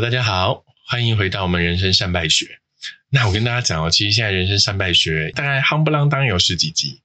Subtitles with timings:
[0.00, 2.58] 大家好，欢迎回到我们人生善败学。
[3.08, 7.00] 那我跟大家讲哦，其实现在人生善败学大概夯不啷当有十几集，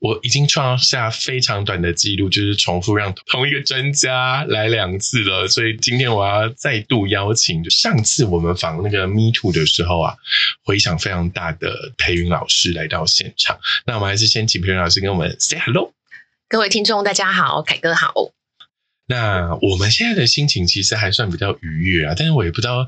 [0.00, 5.46] 我已经创下非常短的记录，就是重复让同一个专家来两次了。
[5.46, 10.16] 所以今天我要再度邀请，上次我们访那个 Me Too 的时候啊，
[10.64, 13.60] 回响非常大的裴云老师来到现场。
[13.86, 15.94] 那我们还是先请裴云老师跟我们 say hello。
[16.48, 18.12] 各位听众大家好，凯哥好。
[19.06, 22.86] 那我们现在的心情其实还算比较愉悦啊，但是我也不知道。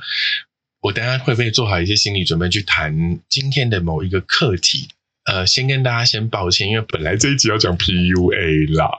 [0.81, 4.89] 我等下会不会做好一些心理准备去谈今天的某一个课题？
[5.25, 8.91] 呃，先跟大家先抱歉，因为本来这一集要讲 PUA 啦，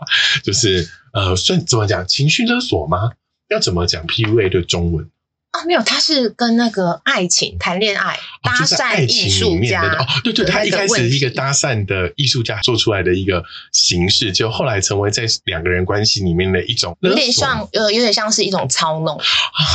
[0.43, 3.11] 就是呃，算怎么讲情绪勒索吗？
[3.49, 5.07] 要怎么讲 PUA 的中文？
[5.55, 19.23] 哦，没有，他是跟那个爱情谈恋爱搭讪艺术家哦，对对，他一开始一个搭讪的艺术家做出来的一个形式，就后来成为在两个人关系里面的一种，有点像呃，有点像是一种操弄啊，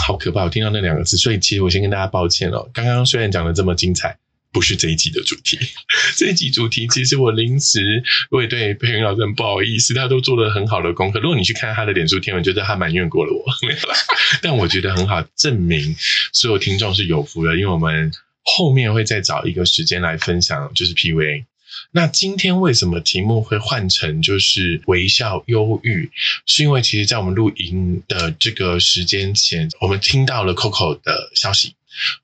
[0.07, 0.45] 好可怕！
[0.45, 2.69] 我听到那两个字，所以其实我先跟大家抱歉哦。
[2.75, 4.17] 刚刚虽然讲的这么精彩。
[4.53, 5.59] 不是这一集的主题，
[6.19, 11.21] 这一集主题其实我临时我也对佩云老师很不好意思，他都做了很好的功课。
[11.21, 13.95] 如果你去看他的脸书天文，觉得他埋怨过了我，没有啦。
[14.43, 15.95] 但我觉得很好，证明
[16.33, 21.45] 所有听众是有福的，因为我们后面会再找一个时间来分享，就是 PVA。
[21.93, 26.11] 那今天为什么题目会换成就是微笑忧郁？
[26.47, 31.75] 是因为其实，在我们录音的这个时间前，我们听到了 Coco 的消息，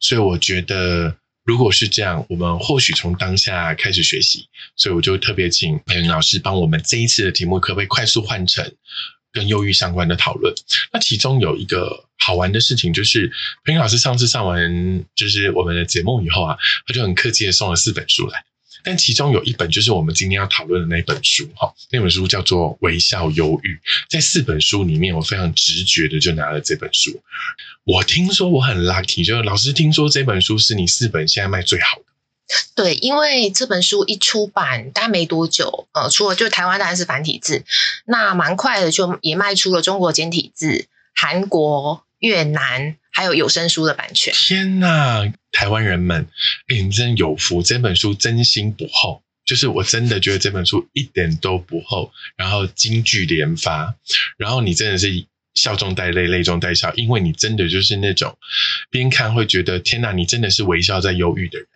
[0.00, 1.14] 所以我觉得。
[1.46, 8.74] 如果是这样，我们或许从当下开始学习，所以我就特别请裴云老师帮我们这一次的题目，可不可以快速换成
[9.32, 10.52] 跟忧郁相关的讨论？
[10.92, 13.30] 那其中有一个好玩的事情，就是
[13.64, 18.44] 裴云老师上次上完就是我们的节目以后啊，他就很客气的送了四本书来。
[18.86, 23.74] 但其中有一本就是我们今天要讨论的那本书，哈，那本书叫做《微笑忧郁》。
[24.08, 27.20] 在四本书里面，我非常直觉的就拿了这本书。
[27.82, 32.04] 我听说我很 lucky，就是老师听说这本书是你四本现在卖最好的。
[32.76, 37.64] 对，因为这本书一出版，大概没多久，呃，除了就台湾当然是繁体字，
[38.04, 42.96] 那蛮快的就也卖出了中国简体字、韩国、越南。
[43.12, 44.34] 还有有声书的版权。
[44.34, 46.28] 天呐，台湾人们，
[46.68, 47.62] 你真有福！
[47.62, 53.94] 这本书真心不厚，就是我真的觉得这本书一点都不厚，然后金句连发，
[54.36, 58.36] 然后你真的是笑中带泪，泪中带笑，因为你真的就是那种
[58.90, 61.66] 边看会觉得天呐，你真的是微笑在忧郁的人。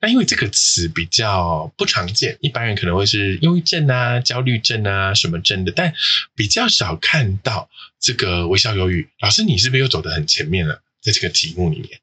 [0.00, 5.92] 那因为这个词比较不常见，一般人可能会是忧郁症啊、焦虑症啊什么症的，但
[6.34, 7.68] 比较少看到
[8.00, 9.08] 这个微笑忧郁。
[9.20, 10.80] 老师，你是不是又走得很前面了？
[11.00, 12.00] 在这个题目里面，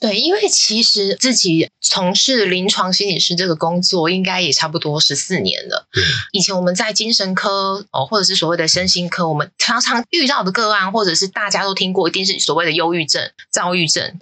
[0.00, 5.86] 对，因为其实自己从事临床心理师这个工作，应该也差不多十四年了。
[5.92, 6.02] 对，
[6.32, 14.18] 以前我们在精神科哦，或者是所谓的身心科，我们常常遇到的个案，或者是大家都听过，一定是所谓的忧郁症、躁郁症、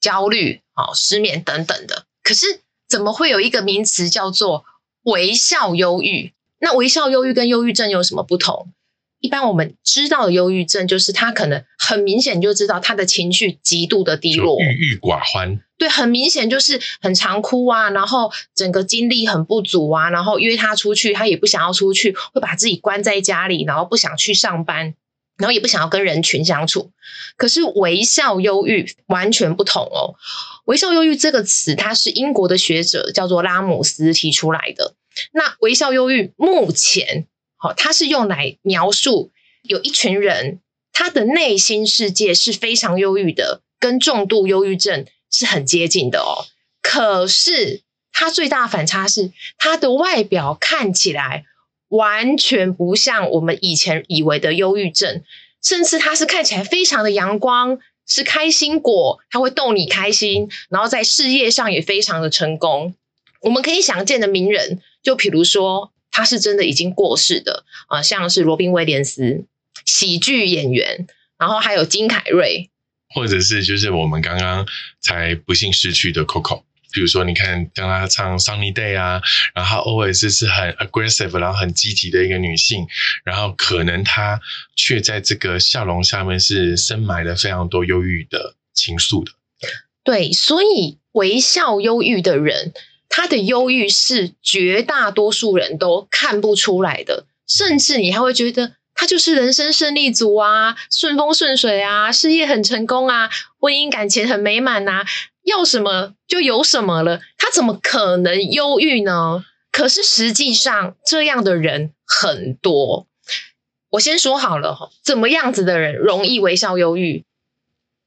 [0.00, 2.04] 焦虑、哦失眠等等的。
[2.22, 4.64] 可是，怎么会有一个名词叫做
[5.02, 6.32] 微笑忧郁？
[6.60, 8.72] 那微笑忧郁跟忧郁症有什么不同？
[9.18, 15.60] 一般我们知道的忧郁症，就是他可能很明显就知道他的情绪极度的低落，郁郁寡欢。
[15.78, 24.94] 对，很明显就是很常哭啊，然后整个精力很不足啊，然后约他出去，他也不想要出去，会把自己关在家里，然后不想去上班，
[25.42, 26.92] 然后也不想要跟人群相处。
[27.36, 30.14] 可是微笑忧郁完全不同哦。
[30.66, 34.94] 微笑忧郁这个词，它是英国的学者叫做拉姆斯提出来的。
[35.32, 37.26] 那微笑忧郁目前，
[37.56, 39.32] 好，它是用来描述
[39.62, 40.60] 有一群人，
[40.92, 46.46] 他的内心世界是非常忧郁的，跟重度忧郁症是很接近的哦。
[46.80, 47.82] 可是，
[48.12, 51.44] 它最大反差是，他的外表看起来
[51.92, 55.22] 完全不像我们以前以为的忧郁症，
[55.62, 57.78] 甚至他是看起来非常的阳光。
[58.04, 62.94] 是开心果，他会逗你开心，然后在事业上也非常的成功。
[63.42, 69.44] 我们可以想见的名人，就比如说他是真的已经过世的啊，像是罗宾威廉斯，
[69.86, 71.06] 喜剧演员，
[71.38, 72.70] 然后还有金凯瑞，
[73.14, 74.66] 或者是就是我们刚刚
[75.00, 76.64] 才不幸失去的 Coco。
[76.92, 79.20] 比如说，你看，当她唱《Sunny Day》啊，
[79.54, 82.86] 然后 always 是很 aggressive，然后很积极的一个女性，
[83.24, 84.40] 然后可能她
[84.76, 89.32] 却在这个笑容下面是深埋了非常多忧郁的情愫的。
[90.04, 92.72] 对，所以微笑忧郁的人，
[93.08, 103.30] 他的忧郁是绝大多数人都看不出来的，甚至你还会觉得他就是人生胜利组啊，顺风顺水啊，事业很成功啊，
[103.60, 105.04] 婚姻感情很美满呐。
[105.44, 109.44] 要什么就有什么了，他怎么可能忧郁呢？
[109.70, 113.06] 可是实际上这样的人很多。
[113.90, 117.24] 我先说好了哈，怎么样子的人容易微笑忧郁？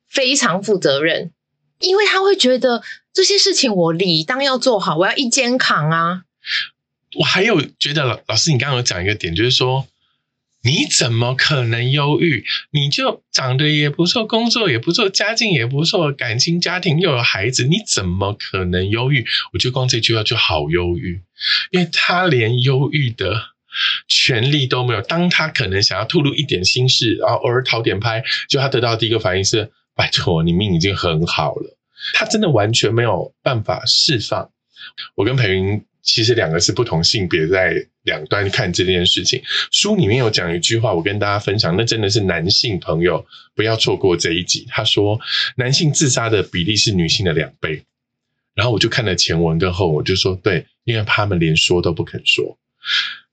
[0.08, 1.32] 非常负责任，
[1.80, 2.82] 因为他会觉得
[3.14, 6.22] 这些事情我理当要做好，我要一肩扛啊。
[7.20, 9.86] 我还有觉得老老师，你刚刚有讲一个点，就是说
[10.66, 12.44] 你怎么可能忧郁？
[12.72, 19.24] 你就长得也不错，工作也不错，家境也不错，感情家庭又有孩子，你怎么可能忧郁？
[19.54, 21.22] 我觉得光这句话就好忧郁，
[21.70, 23.40] 因为他连忧郁的
[24.08, 25.02] 权利都没有。
[25.02, 31.78] 当他可能想要吐露一点心事，然后偶尔讨点拍，就他得到第一个反应是：拜托，你命已经很好了。
[32.16, 34.50] 他真的完全没有办法释放。
[35.16, 35.86] 我跟裴云。
[36.08, 37.74] 其实两个是不同性别，在
[38.06, 39.42] 两端看这件事情。
[39.72, 44.66] 书里面有讲一句话，我跟大家分享，那真的是男性朋友不要错过这一集。
[44.70, 45.20] 他说，
[45.58, 47.84] 男性自杀的比例是女性的两倍。
[48.54, 52.58] 然后我就看了前文跟后，我就说，对，因为他们连说都不肯说，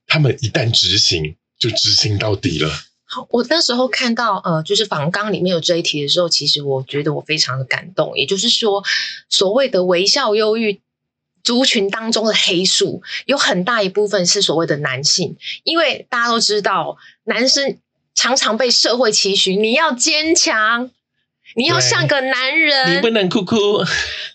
[0.08, 2.68] 他们一旦执行就执行到底了。
[3.04, 8.16] 好，我那时候看到呃，就是访纲里面有这一题的时候，其实我觉得我非常的感动。
[8.16, 8.82] 也就是说，
[9.28, 10.80] 所谓的微笑忧郁。
[11.42, 17.78] 族群当中的黑数有很大一部分是所谓的男性，因为大家都知道，男生
[18.14, 20.90] 常常被社会期许你要坚强，
[21.56, 23.56] 你要像个男人，你不能哭哭。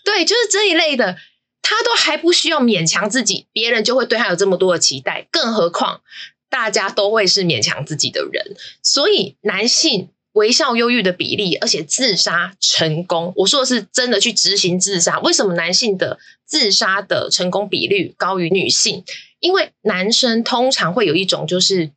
[0.04, 1.16] 对，就是这一类的，
[1.62, 6.00] 他都还不需要勉强自己，别人就会对他有这么多的期待，更何况
[6.48, 10.08] 大家都会是勉强自己的人，所以男性。
[10.32, 15.18] 微笑忧郁的比例，而且自杀成功，我说的是真的去执行自杀。
[15.18, 16.16] 为什么男性的
[16.48, 19.04] 自杀的成功比率高于女性？
[19.38, 21.92] 因为男生通常会有一种，就是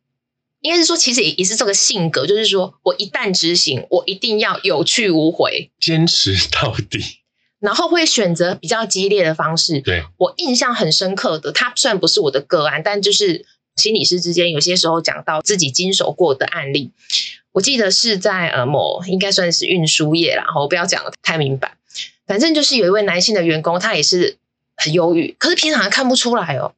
[0.60, 7.00] 应该是说，其实也也是这个性格，就是说我一旦执行，我一定要有去无回，坚持到底，
[7.58, 9.80] 然后会选择比较激烈的方式。
[9.80, 13.44] 对我印象很深刻的，他虽然不是我的个案，但就是
[13.74, 16.92] 心理师之间有些时候讲到自己经手过的案例。
[17.50, 21.76] 我记得是在呃某应该算是运输业啦，我不要讲的太明白。
[22.24, 24.38] 反正就是有一位男性的员工，他也是
[24.76, 26.74] 很忧郁，可是平常看不出来哦。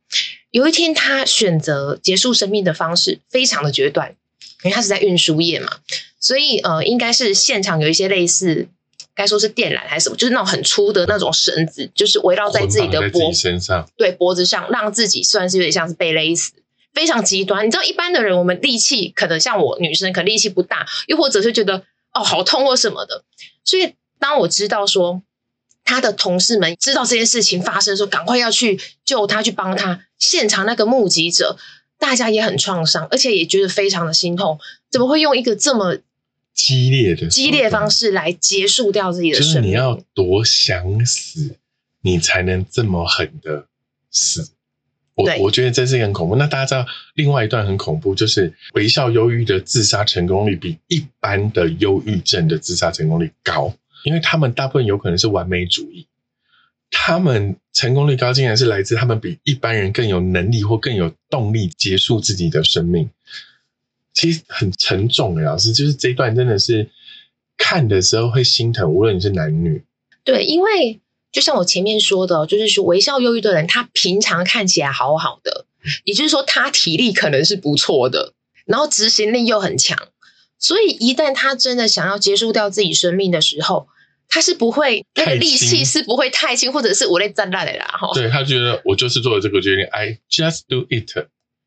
[0.51, 4.15] 有一天他选择结束生命的方式非常的决断，
[4.63, 5.69] 因为他是在运输业嘛，
[6.21, 8.69] 所以呃应该是现场有一些类似
[9.15, 16.53] 该说是电缆还是什么，就是那种很粗的那种绳子，就是围绕在自己的脖身上，对脖子上，让自己算是有点像是被勒死。
[16.93, 21.83] 非常极端，你知道，一般的人我们力气可能像我女生，可能力气不大，又或者是觉得
[22.13, 23.25] 哦好痛或什么的。
[23.65, 25.21] 所以当我知道说
[25.85, 30.05] 他的同事们知道这件事情发生，的时候赶快要去救他，去帮他。
[30.19, 31.59] 现场那个目击者，
[31.99, 34.59] 大家也很创伤，而且也觉得非常的心痛。
[34.91, 35.99] 怎么会用一个这么
[36.55, 39.55] 激烈的激烈方式来结束掉自己的生命？
[39.55, 41.57] 就是你要多想死，
[42.01, 43.67] 你才能这么狠的
[44.11, 44.51] 死。
[45.17, 46.35] 我我觉得这是很恐怖。
[46.35, 53.73] 那大家知道另外一段很恐怖，就是微笑忧郁的自杀成功率比一般的忧郁症的自杀成功率高，
[54.05, 56.07] 因为他们大部分有可能是完美主义，
[56.93, 63.11] 他们成功率高，竟然是来自他们比一般人更有能力或更有动力结束自己的生命。
[64.13, 66.89] 其实很沉重的，老师，就是这一段真的是
[67.57, 69.83] 看的时候会心疼，无论你是男女。
[70.23, 71.01] 对，因为。
[71.33, 75.67] 就像我前面说的，就是说微笑忧郁的人，他平常看起来好好的，
[76.05, 78.35] 也就是说他体力可能是不错的，
[78.67, 79.99] 然后执行力又很强，
[80.61, 83.89] 所以一旦他真的想要结束掉自己生命的时候，
[84.29, 87.87] 他是不会那个力气是不会太轻，或者是我累站烂的啦。
[87.87, 91.11] 哈，对他觉得我就是做了这个决定，I just do it，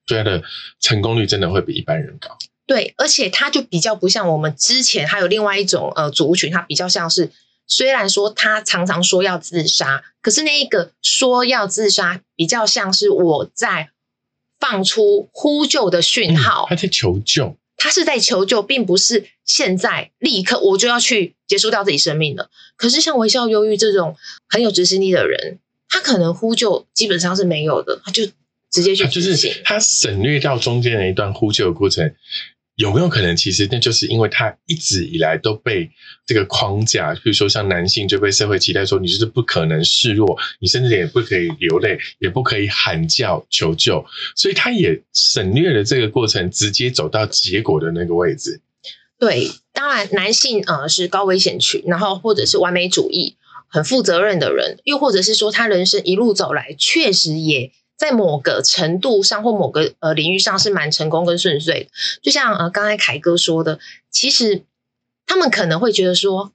[0.06, 0.44] 所以他的
[0.80, 2.38] 成功率真的会比一般人高。
[2.66, 7.32] 对，而且他就比较不像我们之前还有另外一种呃族群，他比较像是。
[7.70, 13.90] 虽然说他常常说要自杀，可是那一个说要自杀，比较像是我在
[14.58, 22.50] 放出呼救的讯号，他在求救，他是在求救，并不是现在立刻我就要去结束掉自己生命了。
[22.76, 24.18] 可是像微笑忧郁这种
[24.50, 28.26] 很有执行力的人，他可能呼救基本上是没有的，他就
[28.70, 32.14] 直接去就是他省略掉中间的一段呼救的过程。
[32.78, 35.90] 有没有可能，其实那就是因为他一直以来都被
[36.28, 44.06] 这个框架，比如说像男性就被社会期待说，你就是不可能示弱，你甚至也不可以流泪，也不可以喊叫求救，
[44.36, 48.62] 所以他也省略了这个过程，直接走到结果的那个位置。
[49.18, 57.72] 对，当然男性呃是高危险群，然后或者是完美主义、很负责任的人，又或者是说他人生一路走来确实也。
[57.98, 61.90] 在某个程度上或某个呃领域上是蛮成功跟顺遂的，
[62.22, 63.80] 就像呃刚才凯哥说的，
[64.12, 64.62] 其实
[65.26, 66.52] 他们可能会觉得说，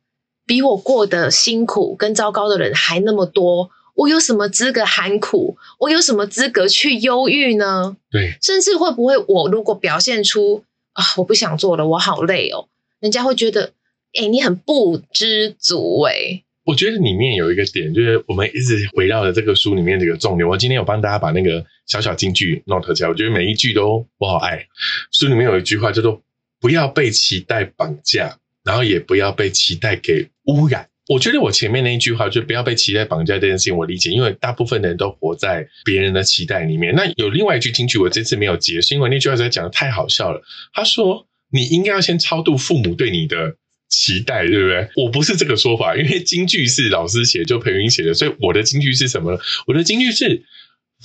[0.46, 5.56] 比我过得辛苦跟糟糕的人还那么多，我有什么资格喊苦？
[5.80, 7.96] 我有什么资格去忧郁呢？
[8.10, 12.68] 对，甚至会不会我如果表现出啊我不想做了，我好累哦，
[13.00, 13.72] 人家会觉得
[14.14, 20.48] 哎、你很不知足哎、我觉得里面有一个点，就是我们一直围绕着这个书里面这个重点。
[20.48, 24.64] 我今天有帮大家把那个小小金句 note 起来，我觉得每一句都我好爱。
[25.10, 26.22] 书里面有一句话叫做
[26.60, 30.88] “不要被期待绑架，然后也不要被期待给污染”。
[31.08, 36.94] 我觉得我前面那一句话，就不要被期待绑架这件事情，我理解，因为大部分人都活在别人的期待里面。
[36.94, 40.40] 那有另外一句金句，我这次没有截，是因为那句话实在讲的太好笑了。
[40.72, 43.56] 他说：“你应该要先超度父母对你的
[43.92, 49.38] 期待，对不对？”我不是这个说法，因为京剧是老师写，就裴云写的，所以我的京剧是什么呢？
[49.66, 50.42] 我的京剧是：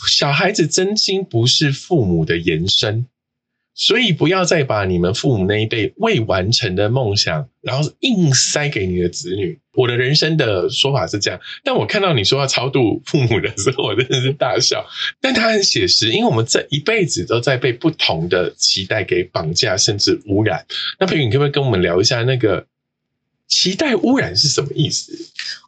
[0.10, 3.06] 小孩子真心不是父母的延伸。
[3.80, 9.60] 所以不要再把你们父母那一辈未完成的梦想，然后硬塞给你的子女。
[9.76, 14.84] 我的人生的说法是这样，但我看到你说要超度父母的时候，我真的是大笑。
[15.22, 20.66] 但它很写实，因为我们这一辈子都在被不同的期待给绑架，甚至污染。
[21.00, 22.66] 那裴宇，你可不可以跟我们聊一下那个
[23.48, 25.14] 期待污染是什么意思？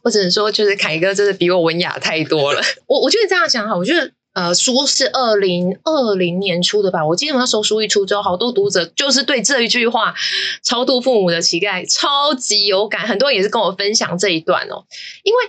[0.04, 2.62] 我只能说，就是凯哥真的比我文雅太多了。
[2.88, 7.06] 我我觉得这样想哈，我觉得呃，书是二零二零年出的吧？
[7.06, 10.14] 我记得那时候书一出之后，好多读者就是对这一句话
[10.64, 14.86] “超度父母的期待”超级有感，很多人也是跟我分享这一段哦。
[15.24, 15.40] 因为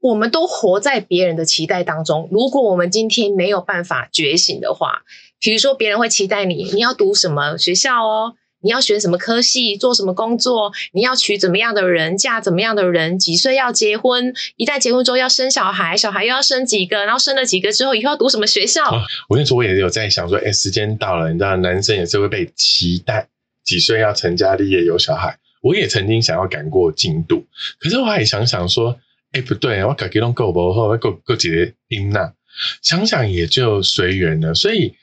[0.00, 5.02] 我们都活在别人的期待当中，如果我们今天没有办法觉醒的话，
[5.40, 8.34] 比如说别人会期待你，你要读什么学校哦。
[8.60, 10.72] 你要选什么科系，做什么工作？
[10.92, 13.18] 你要娶怎么样的人，嫁怎么样的人？
[13.18, 14.34] 几岁要结婚？
[14.56, 17.04] 一旦结婚之后要生小孩，小孩又要生几个？
[17.04, 18.82] 然后生了几个之后，以后要读什么学校？
[19.28, 23.28] 我跟你说，我也有在想说，哎，时间到了，你知道，男生也是会被期待
[23.64, 25.38] 几岁要成家立业有小孩。
[25.62, 27.46] 我也曾经想要赶过进度，
[27.78, 28.98] 可是我还想想说，
[29.32, 32.32] 哎，不对，我改给弄够不后，够够几个音呐？
[32.82, 34.96] 想想也就随缘了，所以。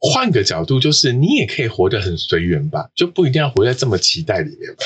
[0.00, 4.84] 换个角度，就是你也可以活得很随缘吧，就不一定要活在这么期待里面吧。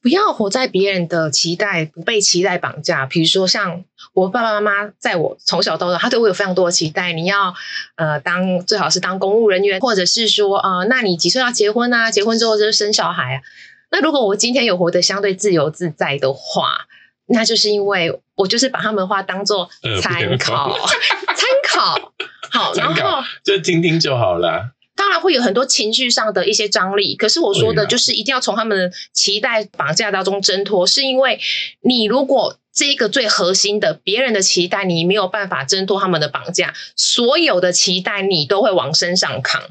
[0.00, 3.04] 不要活在别人的期待，不被期待绑架。
[3.04, 3.84] 比如说，像
[4.14, 7.12] 我爸爸妈妈在我从小到大，他对我有非常多的期待。
[7.12, 7.52] 你要
[7.96, 12.10] 呃当最好是当公务人员，或者是说呃，那你几岁要结婚啊？
[12.10, 13.42] 结婚之后就是生小孩啊。
[13.90, 16.86] 那如果我今天有活得相对自由自在的话，
[17.26, 19.68] 那就是因为我就是把他们的话当做
[20.00, 20.78] 参考，
[21.34, 22.12] 参考。
[22.50, 24.70] 好，然后就听听就好了。
[24.94, 31.38] 当然会有很多情绪上的一些张力，可是我说的就是一定要从他们的期待绑架当中挣脱，是因为
[31.82, 39.62] 你如果这个最核心的别人的期待，你没有办法挣脱他们的绑架，所有的期待你都会往身上扛。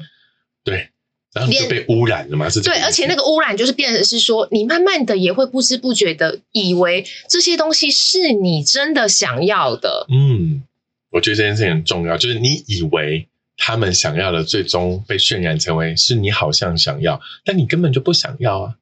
[0.64, 0.88] 对。
[1.34, 2.48] 然后你就被污染了嘛？
[2.48, 10.06] 是对，而且那个污染就是变成是说，你慢慢的也会不知不觉的以为这些东西是你真的想要的。
[10.08, 10.62] 嗯。
[11.10, 18.74] 我觉得这件事情很重要，就是你以为他们想要的，最终被渲染成为是你好像想要，但你根本就不想要啊。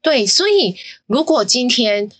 [0.00, 0.76] 对，所以
[1.06, 2.10] 如果今天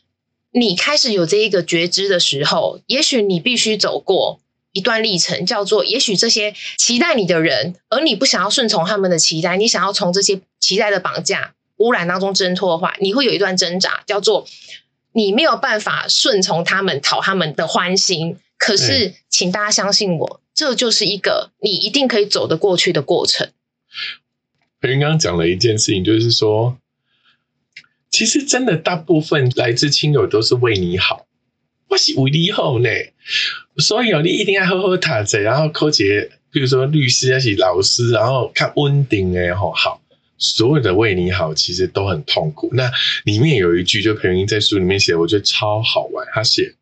[0.51, 4.41] 你开始有这一个觉知的时候，也许你必须走过
[4.73, 14.47] 一段历程，叫做也许这些期待你的人，而你不想要顺从他们的期待，你想要从这些期待的绑架、污染当中挣脱的话，你会有一段挣扎，叫做
[15.13, 18.37] 你没有办法顺从他们，讨他们的欢心。
[18.61, 23.51] 可是，请大家相信我，这就是一个你一定可以走得过去的过程。
[24.83, 26.77] 培云刚刚讲了一件事情，就是说，
[28.11, 31.27] 其实真的大部分来自亲友都是为你好，
[31.89, 32.89] 我是为你好呢。
[33.79, 40.03] 所以哦，你一定要好好读册，然后考节，比如说律师还是老师，然后看稳定哎吼好。
[40.37, 42.69] 所有的为你好，其实都很痛苦。
[42.75, 42.93] 那
[43.25, 46.27] 里面有一句，就裴云在书里面写，我觉得超好玩。
[46.35, 46.75] 他写。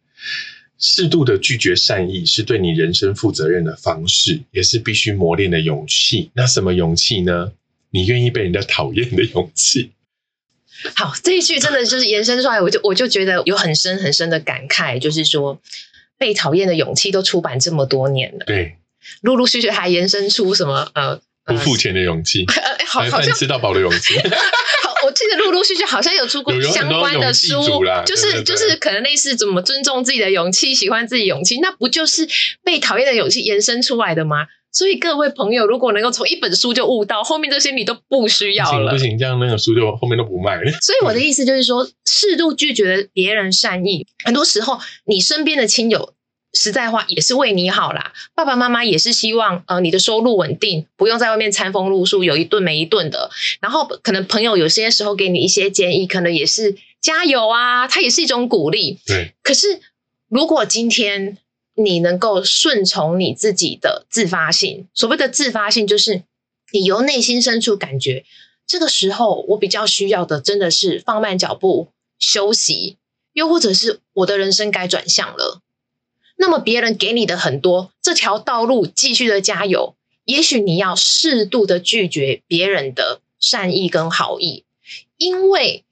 [0.78, 6.30] 适度的拒绝善意是对你人生负责任的方式，也是必须磨练的勇气。
[6.34, 7.52] 那什么勇气呢？
[7.90, 9.90] 你愿意被人家讨厌的勇气。
[10.94, 15.60] 好，这一句真的就是延伸出来，我就我就觉得有很深很深的感慨，就是说
[16.16, 18.76] 被讨厌的勇气都出版这么多年了，对，
[19.22, 24.14] 陆陆续续还延伸出什么呃不付钱的勇气， 呃，好白好像饭吃到饱的勇气。
[25.36, 27.60] 陆陆续续好像有出过相关的书，
[28.06, 32.28] 就是就是可能类似怎么尊重自己的勇气，喜欢自己勇气，那不就是
[32.62, 34.46] 被讨厌的勇气延伸出来的吗？
[34.70, 39.04] 所以各位朋友，如果能够从一本书就悟到，后面这些你都不需要了行不。
[39.04, 40.70] 行，这样那个书就后面都不卖了。
[40.82, 46.12] 所以我的意思就是说，适度拒绝别人善意，很多时候你身边的亲友。
[46.52, 53.30] 实在话也是为你好啦，爸爸妈妈也是希望呃你的收入稳定，不用在外面餐风露宿，有一顿没一顿的。
[53.60, 58.98] 然后可能朋友有些时候给你一些建议，可能也是加油啊，它也是一种鼓励。
[59.06, 59.80] 对，可是
[60.28, 61.36] 如果今天
[61.74, 66.22] 你能够顺从你自己的自发性，所谓的自发性就是
[66.72, 68.24] 你由内心深处感觉，
[68.66, 71.88] 这个时候我比较需要的真的是放慢脚步，
[72.18, 72.96] 休息，
[73.34, 75.60] 又或者是我的人生该转向了。
[76.38, 79.96] 那么别人给你的很多，这条道路继续的加油。
[80.24, 84.64] 也许你要适度的拒绝别人的善意跟好意，
[85.16, 85.84] 因为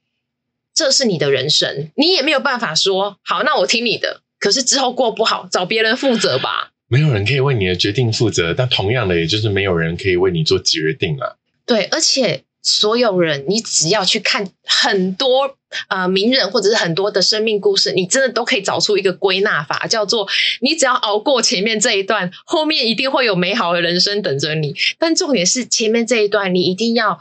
[0.73, 4.21] 这是你的人生，你也没有办法说好，那我听你的。
[4.39, 6.71] 可是之后过不好，找别人负责吧。
[6.87, 11.37] 没有人可以为你的决定负责，但同样的，也就是没有人可以为你做决定了。
[11.65, 12.43] 对，而且。
[12.63, 15.56] 所有人，你只要去看很多
[15.89, 20.27] 呃名人或者是很多的生命故事，你真的都可以找出一个归纳法，叫做
[20.61, 24.75] 你只要熬过前面这一段，后面一定会有美好的人生等着你。
[24.97, 27.19] 但重点是前面这一段，你一定要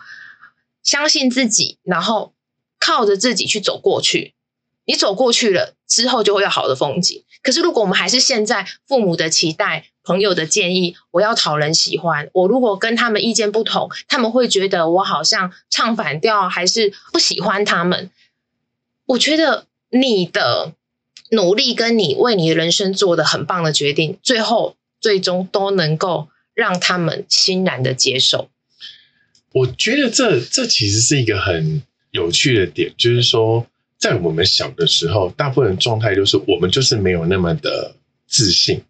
[0.83, 2.35] 相信自己，然后
[2.79, 4.35] 靠着自己去走过去。
[4.85, 7.25] 你走过去了之后，就会有好的风景。
[7.43, 9.87] 可是如果我们还是现在父母的期待。
[10.07, 12.31] 朋友的建议，我要讨人喜欢。
[12.33, 18.09] 我如果跟他们意见不同，他们会觉得我好像唱反调，还是不喜欢他们。
[19.07, 20.73] 我觉得你的
[21.31, 28.49] 努力跟你为你的人生做的很棒的决定，最后最终都能够让他们欣然的接受。
[29.53, 33.67] 我觉得这这其实是一个很有趣的点，就是说，
[33.99, 37.95] 在我们小的时候，大部分状态就是我们就是没有那么的
[38.27, 38.83] 自信。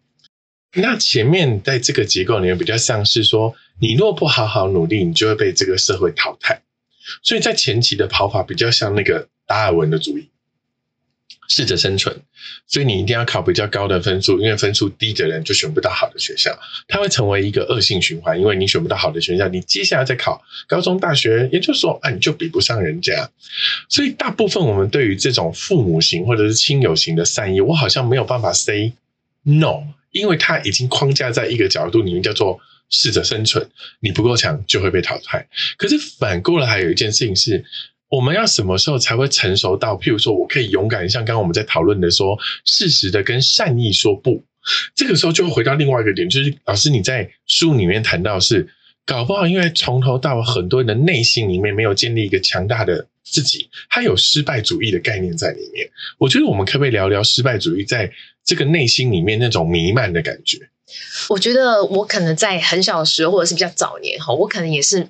[0.73, 6.61] 那前面在这个结构里面比较像是说，你若不好好努力，你就会被这个社会淘汰。
[7.23, 10.29] 所以在前期的跑法比较像那个达尔文的主义，
[11.47, 12.21] 适者生存。
[12.67, 18.39] 所以你一定要考比较高的分数，因为分数低的人就选不到好的学校，它会成为一个恶性循环。
[18.39, 23.29] 因为你选不到好的学校，你接下来再考高中、大学，也就是说，啊，你就比不上人家。
[23.89, 28.93] 所以大部分我们对于这种父母型或者是亲友型的善意，我好像没有办法 say
[29.43, 29.87] no。
[30.11, 33.69] 因为它已经框架在一个角度里面，叫做适者生存。
[33.99, 35.47] 你不够强就会被淘汰。
[35.77, 37.63] 可是反过来还有一件事情是，
[38.09, 44.43] 我们要什么时候才会成熟到，譬如说我可以勇敢，像刚刚我们在讨论的说，适时的跟善意说不。
[44.95, 48.67] 这个时候就会回到另外一个点，就是老师你在书里面谈到是，
[49.05, 55.89] 搞不好因为从头到很多人的内心里面没有建立一个强大的自己，他有失败主义的概念在里面。
[56.17, 58.11] 我觉得我们可不可以聊聊失败主义在？
[58.47, 60.57] 这个内心里面那种弥漫的感觉，
[61.27, 65.09] 我觉得我可能在很小的时候，或者是比较早年哈，我可能也是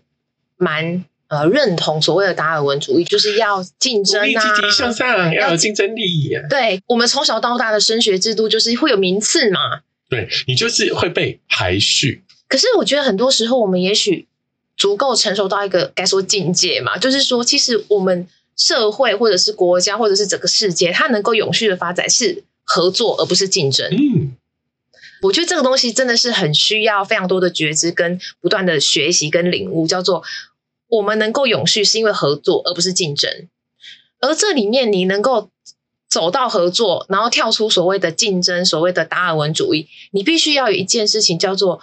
[0.57, 6.31] 蛮呃认同所谓的达尔文主义，就是要竞争啊，积极向上，要有竞争力。
[6.49, 12.23] 对，我们从小到大的升学制度就是会有名次嘛，对你就是会被排序。
[12.47, 14.27] 可是我觉得很多时候，我们也许
[14.75, 22.43] 足够成熟到一个该说境界嘛，就是说，其实我们社会或者是国家或者是整个世界，它能够永续的发展是。
[22.69, 23.89] 合作而不是竞争。
[23.91, 24.35] 嗯，
[25.21, 29.87] 我觉得这个东西真的是很需要非常多的觉知跟不断的学习跟领悟。
[29.87, 30.21] 叫做
[30.87, 33.47] 我们能够永续，是因为合作而不是竞争。
[34.19, 35.49] 而这里面你能够
[36.09, 41.81] 走到合作，然后跳出所谓的竞争，所谓的达尔文主义，你必须要有一件事情叫做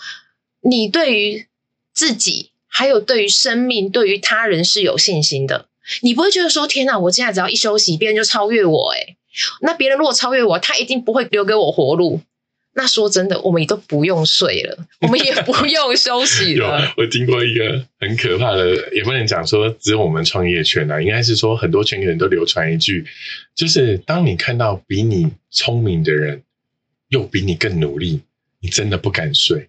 [0.61, 1.47] 你对于
[1.93, 5.67] 自己，还有对于生命，对于他人是有信心的。
[6.01, 9.17] 你不会觉得说天哪，我现在只要一休息，别人就超越我，诶
[9.61, 12.21] 那别人如果超越我，他一定不会留给我活路。
[12.75, 16.93] 那说真的，我们也都不用睡了，我们也不用休息了。
[16.99, 23.05] 我听过一个很可怕的，也不能讲说只有我们创业圈啊，应该是说很多圈的人都流传一句，
[23.55, 26.43] 就是当你看到比你聪明的人
[27.09, 28.21] 又比你更努力，
[28.61, 29.69] 你真的不敢睡。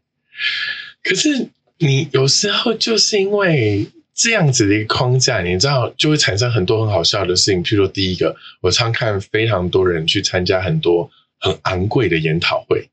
[1.04, 3.88] 可是你有时候就是因为。
[4.18, 7.62] 这样子的一个框架，你知道就会产生很多很好笑的事情。
[7.62, 12.88] 譬如说，第一个，我常看非常多人去参加很多很昂贵的研讨会，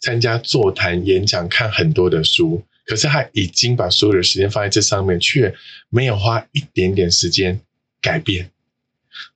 [0.00, 5.54] 参加座谈演讲，看很多的书，可是他已经把所有的时间放在这上面，却
[5.88, 7.60] 没有花一点点时间
[8.00, 8.50] 改变。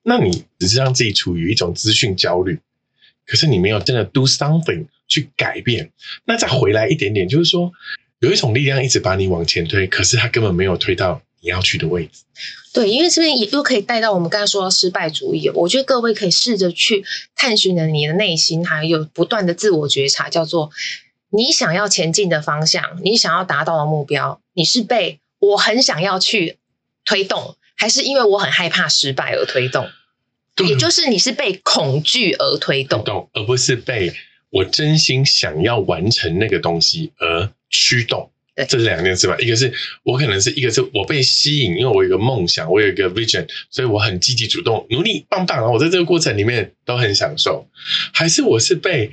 [0.03, 2.59] 那你只是让自己处于一种资讯焦虑，
[3.27, 5.91] 可是你没有真的 do something 去改变。
[6.25, 7.73] 那再回来一点点，就是说
[8.19, 11.23] 有一种力量一直把你往前推，可是他根本没有推到。
[11.41, 12.23] 你要去的位置，
[12.73, 15.49] 对，因为这边也又可以带到我们刚才说到失败主义。
[15.51, 17.05] 我觉得各位可以试着去
[17.37, 20.71] 探寻的你的内心，还有不断的自我觉察，叫做
[21.31, 26.59] 你想要前进的方向，你想要达到的目标，你是被我很想要去
[27.05, 29.89] 推动，还是因为我很害怕失败而推动？
[30.67, 34.13] 也就是你是被恐惧而推动，而不是被
[34.51, 38.33] 我真心想要完成那个东西而驱动。
[38.67, 39.37] 这是两件事吧？
[39.39, 45.71] 一个是我可能是一个是我被吸引，因为我有一个梦想，我有一个 vision，所以我很积极主动努力，棒棒啊！
[45.71, 47.69] 我在这个过程里面都很享受。
[48.13, 49.13] 还是我是被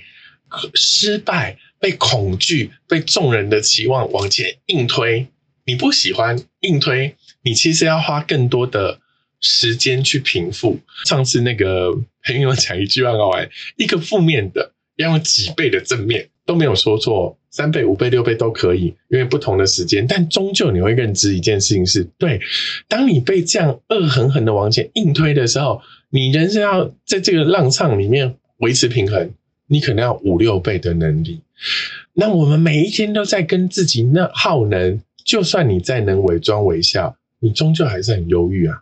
[0.73, 5.27] 失败、被恐惧、被众人的期望往前硬推？
[5.65, 8.99] 你不喜欢硬推，你其实要花更多的
[9.41, 10.79] 时间去平复。
[11.05, 11.91] 上次那个
[12.23, 22.39] 朋友讲一句话很好玩，一个负面的要用几倍的正面都没有说错，三倍、五倍、六倍都可以，因为不同的时间，但终究你会认知一件事情是对，
[22.87, 29.31] 当你被这样恶狠狠的往前硬推的时候，你人生要在这个浪唱里面维持平衡，
[29.67, 31.41] 你可能要五六倍的能力。
[32.13, 38.81] 那我们每一天都在跟自己那耗能，就算你再能伪装微笑，你终究还是很忧郁啊。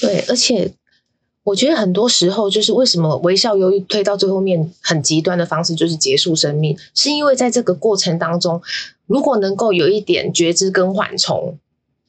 [0.00, 0.72] 对，而且
[1.44, 8.62] 我觉得很多时候就是为什么微笑忧郁推到最后面很极端的方式就是结束生命，是因为在这个过程当中，
[9.06, 11.58] 如果能够有一点觉知跟缓冲，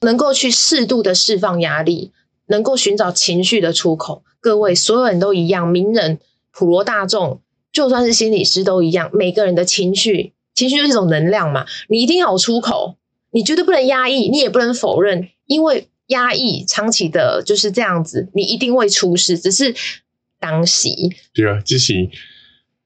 [0.01, 2.11] 能够去适度的释放压力，
[2.47, 4.21] 能够寻找情绪的出口。
[4.39, 6.19] 各位所有人都一样，名人、
[6.51, 7.39] 普罗大众。
[7.71, 12.97] 就算是心理师都一样，每个人的情绪，情绪就是一种能量嘛，你一定要有出口，
[13.31, 19.37] 你绝对不能压抑，你也不能否认，因为压抑长期的就是这样子，你一定会出事。
[19.39, 19.73] 只是
[20.39, 20.89] 当时，
[21.33, 22.09] 对啊，就是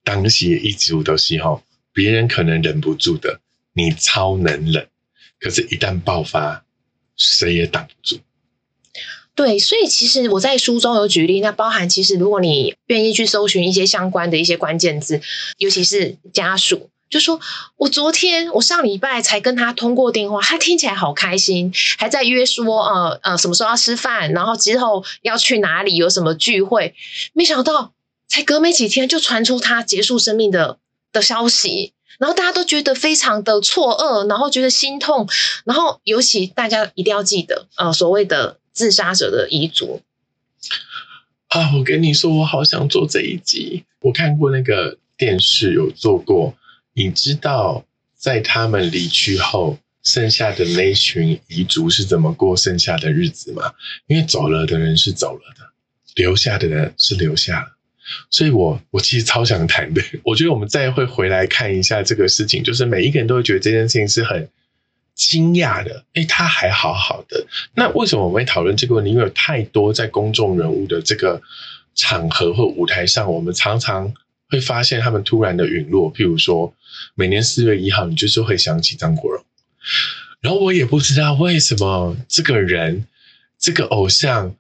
[0.04, 3.42] 当喜一直都是哈，别人可能忍不住的，
[3.74, 4.88] 你超能忍，
[5.40, 6.64] 可是，一旦爆发，
[7.16, 8.20] 谁也挡不住。
[9.36, 15.22] 对，所以其实我在书中有举例，那包含其实如果你愿意去搜寻一些相关的一些关键字，
[15.58, 17.40] 尤其是家属，就说
[17.78, 26.96] 我昨天我上礼拜才跟他通过电话，他听起来好开心，还在约说呃呃什么时候要吃饭，然后之后要去哪里有什么聚会，
[27.34, 27.94] 没想到
[28.28, 30.78] 才隔没几天就传出他结束生命的
[31.12, 35.28] 的消息，然后大家都觉得非常的错愕，然后觉得心痛，
[35.66, 38.58] 然后尤其大家一定要记得呃所谓的。
[38.78, 40.04] 自杀者的遗嘱
[41.48, 41.74] 啊！
[41.76, 43.86] 我跟你说，我好想做这一集。
[44.02, 46.54] 我看过那个电视有做过。
[46.98, 53.72] 你知道，在他们离去后，剩下的那群遗族是怎么过剩下的日子吗？
[54.08, 55.62] 因为走了的人是走了的，
[56.16, 57.78] 留下的人是留下了。
[58.32, 60.02] 所以，我我其实超想谈的。
[60.26, 64.50] 我觉得我们再会回来看一下这个事情，就是每一个人都会觉得这件事情是很。
[65.14, 67.48] 惊讶的，哎，他还好好的。
[67.74, 69.10] 那为什么我们会讨论这个问题？
[69.10, 71.42] 因为有太多在公众人物的这个
[71.96, 74.14] 场合或舞台上，我们常常
[74.48, 76.14] 会发现他们突然的陨落。
[76.14, 76.72] 譬如说，
[77.16, 79.44] 每年四月一号，你就是会想起张国荣。
[80.42, 83.06] 然后我也不知道为什么这个人，
[83.60, 84.56] 这个偶像，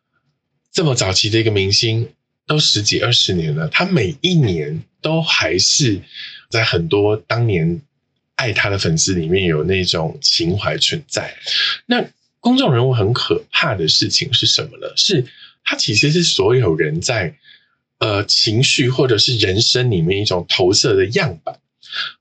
[0.72, 2.10] 这么早期的一个明星，
[2.46, 6.02] 都十几二十年了，他每一年都还是
[6.50, 7.82] 在很多当年。
[8.38, 11.36] 爱他的粉丝里面有那种情怀存在。
[11.88, 12.08] 那
[12.40, 14.94] 公众人物很可怕的事情是什么呢？
[14.96, 15.26] 是
[15.64, 17.36] 他其实是所有人在
[17.98, 21.60] 呃情绪或者是人生里面一种投射的样板。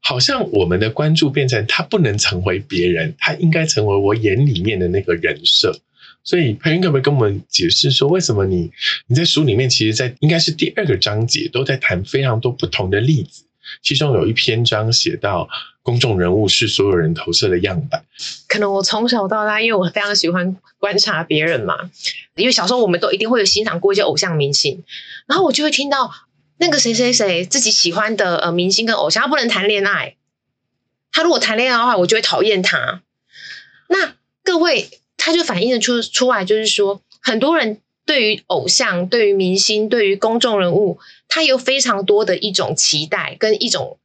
[0.00, 5.78] 好像我们的关注变成他不能成为别人，他应该成为我眼里面的那个人设。
[6.24, 8.70] 所以潘云可不可以跟我们解释说，为什么你
[9.06, 13.44] 你在书里面，其实，在应该是第二个章节都在谈非常多不同的例子，
[13.82, 15.48] 其中有一篇章写到。
[15.86, 18.04] 公众人物是所有人投射的样板。
[18.48, 21.76] 可能我从小到大，因为我非常喜欢观察别人嘛。
[22.34, 24.82] 因为小时候我们都一定会有欣赏过一些偶像明星，
[25.28, 26.12] 然后我就会听到
[26.58, 30.16] 那个谁谁谁自己喜欢的呃明星跟偶像，他不能谈恋爱。
[31.12, 33.02] 他如果谈恋爱的话，我就会讨厌他。
[33.88, 43.98] 那各位，他就反映的出出来，就是说很多人对于偶像、对于明星、对于公众人物，他有非常多的一种期待跟一种。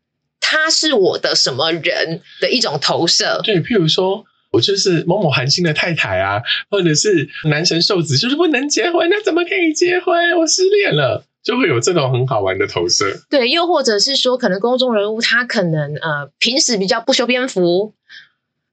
[0.44, 3.40] 他是我的什么人的一种投射？
[3.44, 10.38] 对，譬如说我就是某某韩星的太太啊，或者是男神瘦子，就是不能结婚，那怎么可以结婚？
[10.38, 13.22] 我失恋了，就会有这种很好玩的投射。
[13.30, 17.94] 对，又或者是说，可能公众人物他可能呃平时比较不修边幅，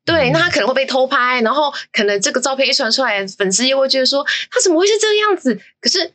[0.05, 5.61] 对，那他可能会被偷拍，然后可能这个照片一传出来，粉丝又会觉得说他怎么会是这个样子？
[5.81, 6.13] 可是。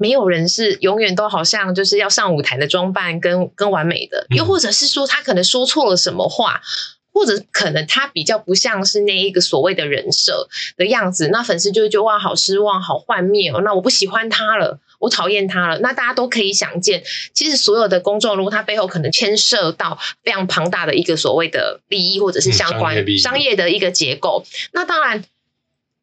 [0.00, 6.60] 没有人是永远都好像就是要上舞台的装扮跟跟完美的，又或者是说他可能说错了什么话，
[7.12, 15.78] 或者可能他比较不像是那一个所谓的人设的样子，那粉丝就会觉得哇，好失望，好幻灭哦，那我不喜欢他了，我讨厌他了。
[15.80, 24.44] 那大家都可以想见，其实所有的公众如果，他背后可能牵涉到非常庞大的一个所谓的利益，或者是相关商业的一个结构。
[24.72, 25.24] 那当然，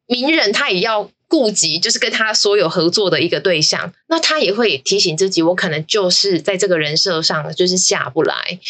[0.06, 1.10] 名人他也要。
[1.28, 8.60] 顾及就是跟他所有合作的一个对象，那他也会提醒自己，我可能就是在这个人设上就是下不来。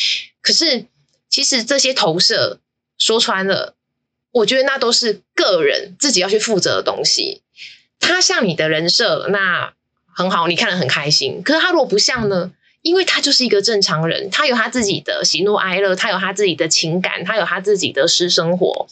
[0.41, 0.87] 可是
[1.29, 2.59] 其实这些投射
[2.97, 3.75] 说穿了，
[4.33, 7.43] 我觉得那都是个人自己要去负责的东西。
[8.01, 9.75] 他像你的人设，那
[10.17, 11.43] 很好，你看得很开心。
[11.45, 12.51] 可是他如果不像呢？
[12.83, 18.89] 因为他就是一个正常人，他有他自己的喜怒哀乐，他有他自己的情感，他有他自己的私生活。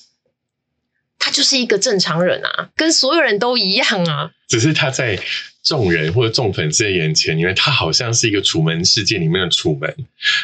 [1.18, 4.32] 他就是一个正常人啊，跟所有人都一样啊。
[4.48, 5.18] 只是他在
[5.62, 9.94] 众人或者众粉丝的眼前，因为他好像是一个楚门世界里面的楚门，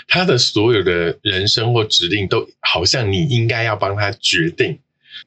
[0.07, 4.79] 他的所有的人生或指令都好像你应该要帮他决定。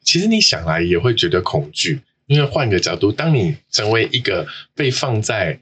[0.02, 2.00] 其实你想来也会觉得恐惧，
[2.34, 5.60] 因为换个角度，当你成为一个被放在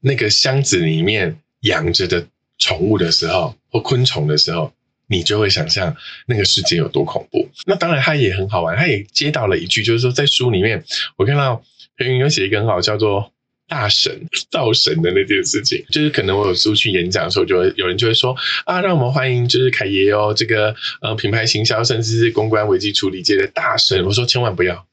[0.00, 2.26] 那个箱子里面养着的
[2.58, 4.72] 宠物的时候，或昆虫的时候，
[5.06, 5.94] 你就会想象
[6.26, 7.50] 那个世界有多恐怖。
[7.66, 10.82] 那当然，他也很好玩，他也接到了一句，就是说在书里面，
[11.16, 11.62] 我看到
[11.96, 13.32] 裴云有写一个很好，叫做
[13.68, 18.34] “大神造神”的那件事情，就是可能我有出去演讲的时候，就会有人就会说
[18.64, 24.04] 啊，让我们欢迎就是凯爷哦，这个呃品牌行销甚至是公关危机处理界的大神。
[24.04, 24.86] 我说千万不要，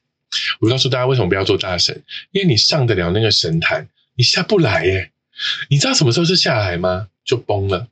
[0.60, 5.10] 我告诉大家为什么不要做大神，因为你上得了那个神坛，你下不来耶。
[5.68, 7.08] 你知道什么时候是下来吗？
[7.24, 7.88] 就崩了。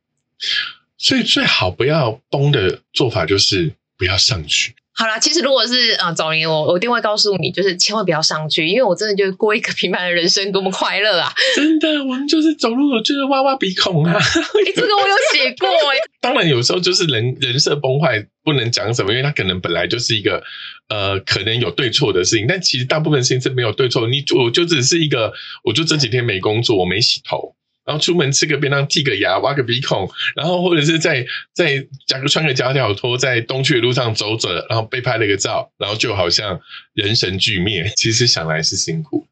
[0.98, 4.74] 所以最好不要崩的做法就是不要上去。
[5.00, 11.32] 好啦，其实如果是呃早年我我一定会告诉你，就是千万不要上去，因为我真的就是过一个平凡的人生多么快乐啊！
[11.56, 14.12] 真的，我们就是走路就是挖挖鼻孔啊。
[14.12, 15.96] 哎，这个我有写过 哎。
[16.20, 20.42] 当然有时候就是人人设崩坏，不能讲什么，因为他可能本来就是一个
[20.90, 24.06] 呃可能有对错的事情，但其实大部分事情是没有对错。
[24.06, 25.32] 你我就只是一个，
[25.64, 27.54] 我就这几天没工作，我没洗头。
[27.90, 36.60] 然后出门吃个便当，剔个牙，挖个鼻孔，然后或者是在在假如穿个假脚拖，在东区的路上走着，然后被拍了个照，然后就好像
[36.94, 37.92] 人神俱灭。
[37.96, 39.26] 其实想来是辛苦。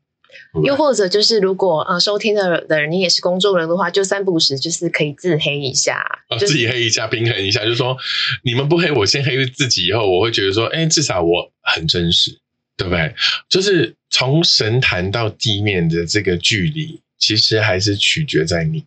[0.64, 6.04] 又或者就是，如果呃收听的的人你也是公众人的话，就三不五时就是可以自黑一下，
[6.40, 7.96] 自己黑一下，平衡一下，就是说
[8.42, 12.36] 你们不黑我，先黑自己，以后我会觉得说，哎，至少我很真实，
[12.76, 13.14] 对不对？
[13.48, 17.00] 就是从神坛到地面的这个距离。
[17.18, 18.84] 其实还是取决在你。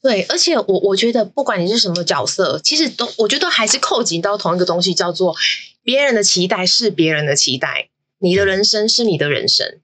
[0.00, 5.36] 对，而且我我觉得，不管你是什么角色，其实都我觉得还是扣紧到同一个东西，叫做
[5.84, 9.78] 别人的期待是别人的期待，你的人生是你的人生。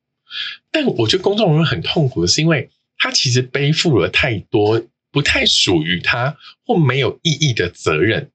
[0.72, 6.36] 但我觉得公众人物很痛苦的是，因为他其实背负了太多不太属于他
[6.66, 8.30] 或没有意义的责任。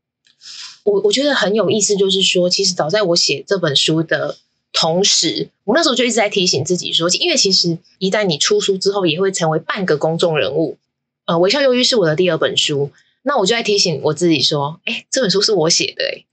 [0.85, 4.37] 我我觉得很有意思，就是说，其实早在我写这本书的。
[4.73, 10.77] 同时，我那时候就一直在提醒自己说，因为其实一旦你出书之后，也会成为半个公众人物。
[11.25, 16.25] 呃，微笑忧郁是我的第二本书，那我就在提醒我自己说，哎，这本书是我写的，哎，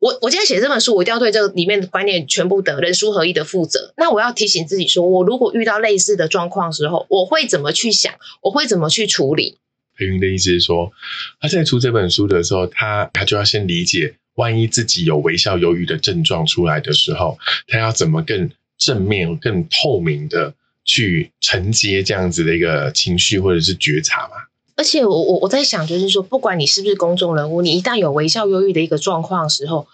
[0.00, 3.94] 我我今天写这本书，我一定要对这个里面的观念全部的人书合一的负责。
[3.96, 8.12] 那我要提醒自己说，我如果遇到类似的状况时候，我会怎么去想，
[8.42, 9.56] 我会怎么去处理？
[9.96, 10.92] 裴云的意思是说，
[11.40, 14.16] 他在出这本书的时候，他他就要先理解。
[14.38, 18.48] 万一自己有微笑忧郁的症状出来的时候，他要怎么更
[18.78, 24.36] 正面、更透明的去承接这样子的一个情绪或者是觉察嘛？
[24.76, 29.88] 而且我我我在想，就是说，不管你是不是公众人物，你一旦有微笑忧郁的一个状况的时候，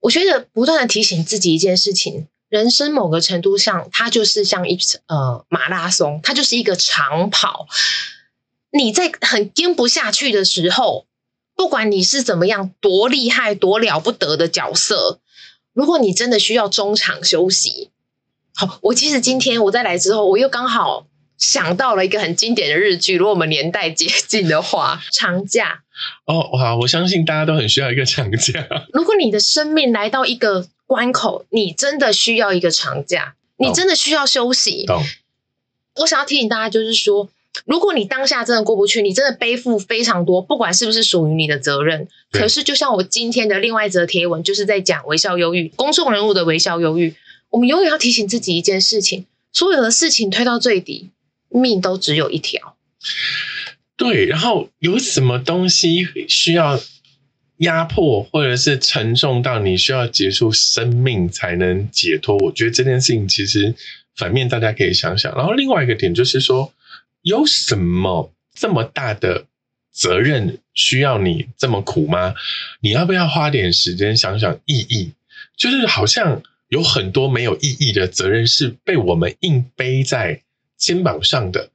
[0.00, 4.76] 我觉得不断的提醒自己一件事情：人生某个程度上，它就是像一
[5.06, 7.68] 呃马拉松，它就是一个长跑。
[8.72, 11.06] 你在很跟不下去的时候。
[11.56, 15.20] 不管你是怎么样，多厉害、多了不得的角色，
[15.72, 17.90] 如果你真的需要中场休息，
[18.54, 21.06] 好，我其实今天我在来之后，我又刚好
[21.38, 25.82] 想到了一个很经典的日剧，如果我们年代接近的话，长假。
[26.26, 28.66] 哦，哇，我相信大家都很需要一个长假。
[28.92, 34.86] 如果你的生命来到一个关口，你真的需要一个长假，你真的需要休息。
[35.96, 37.28] 我想要提醒大家，就是说。
[37.66, 42.08] 如果你当下真的过不去，你真的背负非常多，不管是不是属于你的责任。
[42.32, 47.14] 可是，就像我今天的另外一则贴文，就是在讲微笑忧郁，公众人物的微笑忧郁。
[47.50, 51.10] 我们永远要提醒自己一件事情：所有的事情推到最底，
[51.48, 52.76] 命都只有一条。
[53.96, 56.80] 对，然后有什么东西需要
[57.58, 62.36] 压迫，或者是沉重到你需要结束生命才能解脱？
[62.38, 63.72] 我觉得这件事情其实
[64.16, 65.32] 反面，大家可以想想。
[65.36, 66.72] 然后另外一个点就是说。
[67.24, 69.46] 有什么这么大的
[69.90, 72.34] 责任需要你这么苦吗？
[72.80, 75.12] 你要不要花点时间想想意义？
[75.56, 80.42] 就是好像有很多没有意义的责任是被我们硬背在
[80.76, 81.70] 肩膀上的，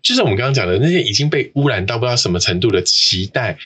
[0.00, 3.58] 就是我们刚刚讲的那些已经被污染到不知道什么程度的期待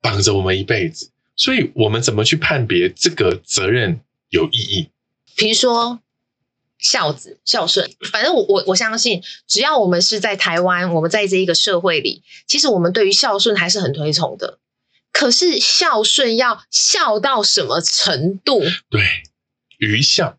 [0.00, 1.10] 绑着我们一辈子。
[1.36, 4.88] 所以，我们怎么去判别这个责任有意义？
[5.36, 6.00] 比如说。
[6.78, 14.58] 孝子孝顺，反正我我我相信，只要我们是在台湾，我们在这一个社会里，其实我们对于孝顺还是很推崇的。
[15.12, 18.62] 可是孝顺要孝到什么程度？
[18.90, 19.02] 对，
[19.78, 20.36] 愚孝。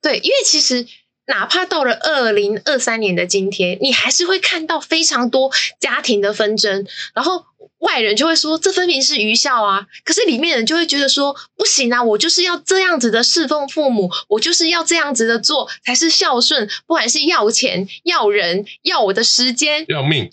[0.00, 0.86] 对，因为其实
[1.26, 6.86] 哪怕到了二零二三年的今天，你还是会看到非常多家庭的纷争。
[7.14, 7.44] 然后
[7.78, 20.30] 外人就会说这分明是愚孝啊，可是里面人就会觉得说不行啊，我就是要这样子的侍奉父母，我就是要这样子的做才是孝顺，不管是要钱、要人、要我的时间、要命，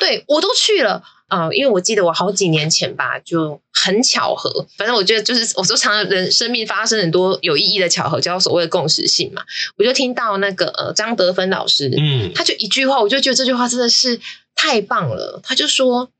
[0.00, 1.02] 对我都去了。
[1.28, 9.42] 呃，因为我记得我好几年前吧，就很巧合，反正我觉得就是我说常常人生命发生很多有意义的巧合，叫所谓的共识性嘛。
[9.76, 14.20] 我就听到那个呃张德芬老师，嗯，他就一句话，我就觉得这句话真的是
[14.54, 15.40] 太棒了。
[15.42, 16.10] 他就说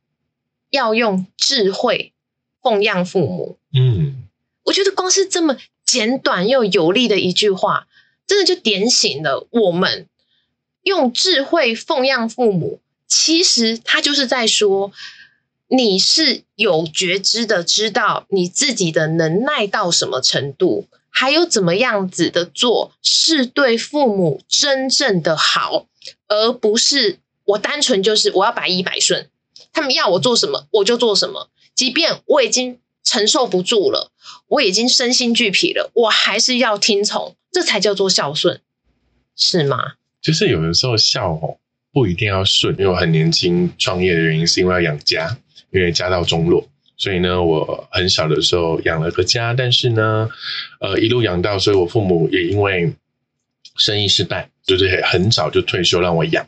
[0.70, 2.12] 要用智慧
[2.60, 3.58] 奉养父母。
[3.72, 4.24] 嗯，
[4.64, 7.86] 我觉得光是这么简短又有力的一句话，
[8.26, 10.08] 真的就点醒了我们
[10.82, 12.80] 用智慧奉养父母。
[13.08, 14.92] 其实他就是在说，
[15.68, 25.86] 你是有觉知的，知道你自己的能耐到什么程度，还有怎么样子的做是对父母真正的好，
[26.28, 29.28] 而不是我单纯就是我要百依百顺，
[29.72, 34.10] 他们要我做什么我就做什么，即便我已经承受不住了，
[34.48, 38.60] 我已经身心俱疲了，我还是要听从，这才叫做孝顺，
[39.36, 39.94] 是吗？
[40.20, 41.58] 就是有的时候孝哦。
[41.96, 45.34] 不一定要顺，因为我很年轻创业的原因是因为要养家，
[45.70, 50.28] 因为家道中落，所以呢，我很小的时候养了个家，但是呢，
[50.78, 52.92] 呃，一路养到，所以我父母也因为
[53.76, 56.46] 生意失败，就是很早就退休让我养。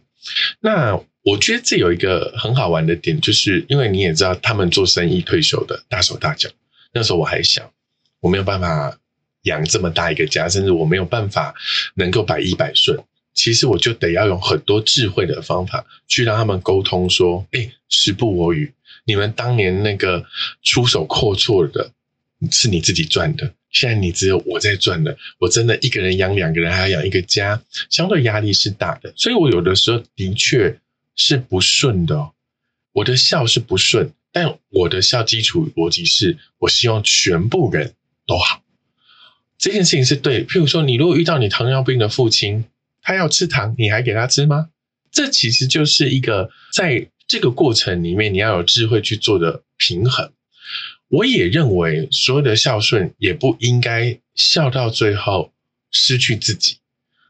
[0.61, 6.51] 那我觉得这有一个很好玩的点，就是因为你也知道，他们做生意退休的大手大脚，
[6.93, 7.73] 那时候我还小，
[8.21, 8.99] 我没有办法
[9.45, 11.55] 养这么大一个家，甚至我没有办法
[11.95, 12.99] 能够百依百顺。
[13.39, 18.73] 其实我就得要用很多智慧的方法去让他们沟通，说：“哎，时不我与，
[19.05, 20.27] 你们当年那个
[20.65, 21.93] 出手阔绰的，
[22.51, 25.17] 是你自己赚的，现在你只有我在赚了。
[25.39, 29.13] 我真的一个人养两个人，还要养一个家，相对压力是大的。
[29.15, 30.77] 所以我有的时候的确
[31.15, 32.33] 是不顺的，
[32.91, 37.95] 我的孝是不顺，但我的孝基础逻辑是我希望全部人
[38.27, 38.65] 都好。
[39.57, 40.45] 这件事情是对。
[40.45, 42.65] 譬如说，你如果遇到你糖尿病的父亲。
[43.09, 44.69] 他要吃糖，你还给他吃吗？
[45.11, 50.31] 这其实就是一个在这个过程里面，你要有智慧去做的平衡。
[51.09, 55.55] 我也认为，所有的孝顺也不应该孝到最后
[55.91, 56.81] 失去自己。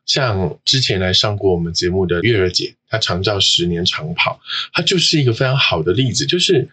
[0.05, 4.41] 像之前来上过我们节目的月儿姐，她长照十年长跑，
[4.73, 6.27] 她就是一个非常好的例子。
[6.27, 6.69] 就是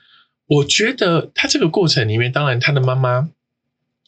[0.48, 3.30] 我觉得她这个过程里面，当然她的妈妈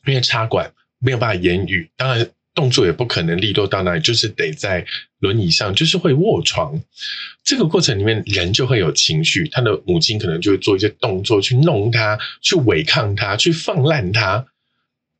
[0.07, 2.31] 因为插管没有办法言语，当然。
[2.57, 4.83] 动作也不可能利落到那里，就是得在
[5.19, 6.81] 轮椅上，就是会卧床。
[7.43, 9.47] 这个过程里面，人就会有情绪。
[9.49, 14.43] 他的母亲可能就会做一些动作去弄他，去违抗他，去放烂他。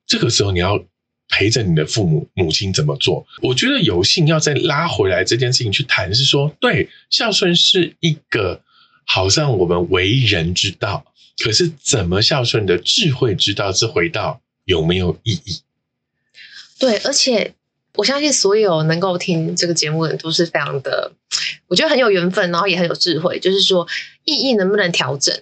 [0.08, 0.84] 这个时候，你要
[1.30, 3.24] 陪着你的父母、母亲怎么做？
[3.44, 8.60] 我觉得有幸要再拉回来这件事情去谈，是说，对孝顺是一个
[9.06, 11.06] 好像我们为人之道，
[11.38, 15.60] 可是怎么孝顺的智慧之道，是回到有没有意义？
[16.80, 17.54] 对，而且
[17.96, 21.12] 我相信所有能够听这个节目的人都是非常的，
[21.68, 23.40] 我觉得很有缘分，然后也很有智慧。
[23.40, 23.88] 就是说，
[24.26, 25.36] 意义能不能调整？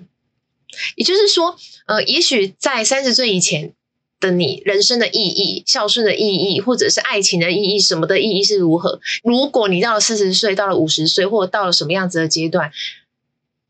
[0.95, 1.55] 也就是说，
[1.87, 3.73] 呃，也许在三十岁以前
[4.19, 8.99] 的你，人生的意义、孝顺的意义，或者是爱情的意义，什么的意义是如何？
[9.23, 12.71] 如果你到了四十岁，到了五十岁，或者到了什么样子的阶段，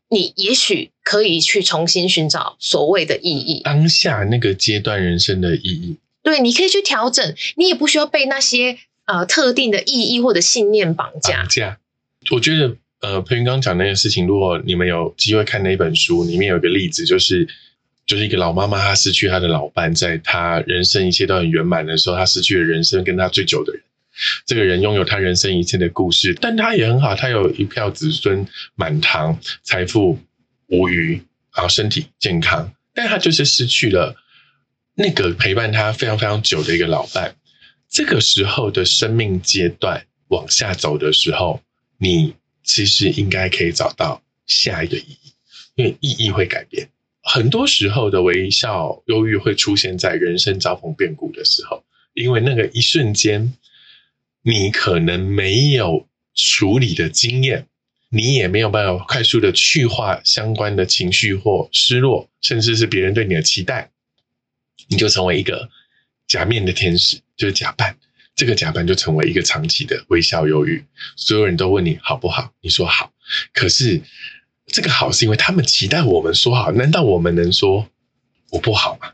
[0.08, 5.96] 你也许可以去重新寻找所谓的意义，当下那个阶段人生的意义。
[6.26, 11.36] 对，你可以去调整，你也不需要被那些呃特定的意义或者信念绑架。
[11.36, 11.78] 绑架，
[12.32, 17.46] 我觉得呃，裴云刚讲那件事情，如果你们有机会看那一本书，里面有一个例子，就是
[18.06, 23.82] 就是一个老妈妈，她失去她的老伴，在她人生一切都很圆满的时候，她失去了人生跟她最久的人。
[24.46, 30.18] 这个人拥有他人生一切的故事，但他也很好，他有一票子孙满堂，财富
[30.68, 31.22] 无余，
[31.54, 34.16] 然后身体健康，但他就是失去了。
[34.98, 37.36] 那个陪伴他非常非常久的一个老伴，
[37.86, 41.60] 这个时候的生命阶段往下走的时候，
[41.98, 45.32] 你其实应该可以找到下一个意义，
[45.74, 46.88] 因为意义会改变。
[47.22, 53.52] 很多时候的微笑忧郁会出现在人生遭逢变故的时候，因为那个一瞬间，
[54.40, 57.66] 你可能没有处理的经验，
[58.08, 63.90] 你也没有办法快速的去化相关的情绪或失落，甚至是别人对你的期待。
[64.88, 65.68] 你就成为一个
[66.26, 67.96] 假面的天使，就是假扮，
[68.34, 70.84] 这个假扮就成为一个长期的微笑忧郁。
[71.16, 73.12] 所有人都问你好不好，你说好，
[73.52, 74.02] 可是
[74.66, 77.88] 这个好是因为他们期待我们说好，难道我们能说
[78.50, 79.12] 我不好吗？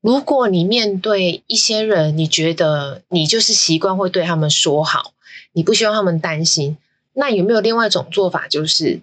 [0.00, 5.14] 如果你面对一些人，你觉得你就是习惯会对他们说好，
[5.52, 6.76] 你不希望他们担心，
[7.12, 9.00] 那有没有另外一种做法，就是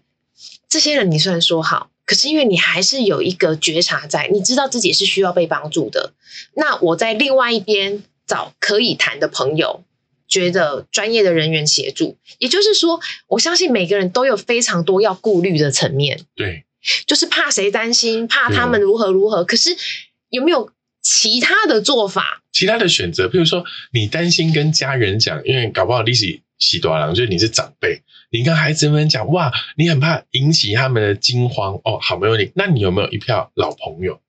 [0.69, 6.13] 这些人你虽然说好，可是因为你还是有一个觉察在，你知道自己是需要被帮助的。
[6.55, 9.83] 那我在另外一边找可以谈的朋友，
[10.27, 12.17] 觉得专业的人员协助。
[12.39, 16.65] 也就是说，我相信每个人都有非常多要顾虑的层面，对，
[17.05, 19.43] 就是怕谁担心，怕他们如何如何。
[19.43, 19.75] 可是
[20.29, 22.41] 有没有其他的做法？
[22.51, 28.01] 其他的选择，譬如说你担心跟家人讲，因为搞不好利息喜多郎，就是你是长辈，
[28.34, 31.99] 你跟孩子们讲，哇，你很怕引起他们的惊慌哦。
[32.01, 32.51] 好，没问题。
[32.55, 34.19] 那你有没有一票老朋友？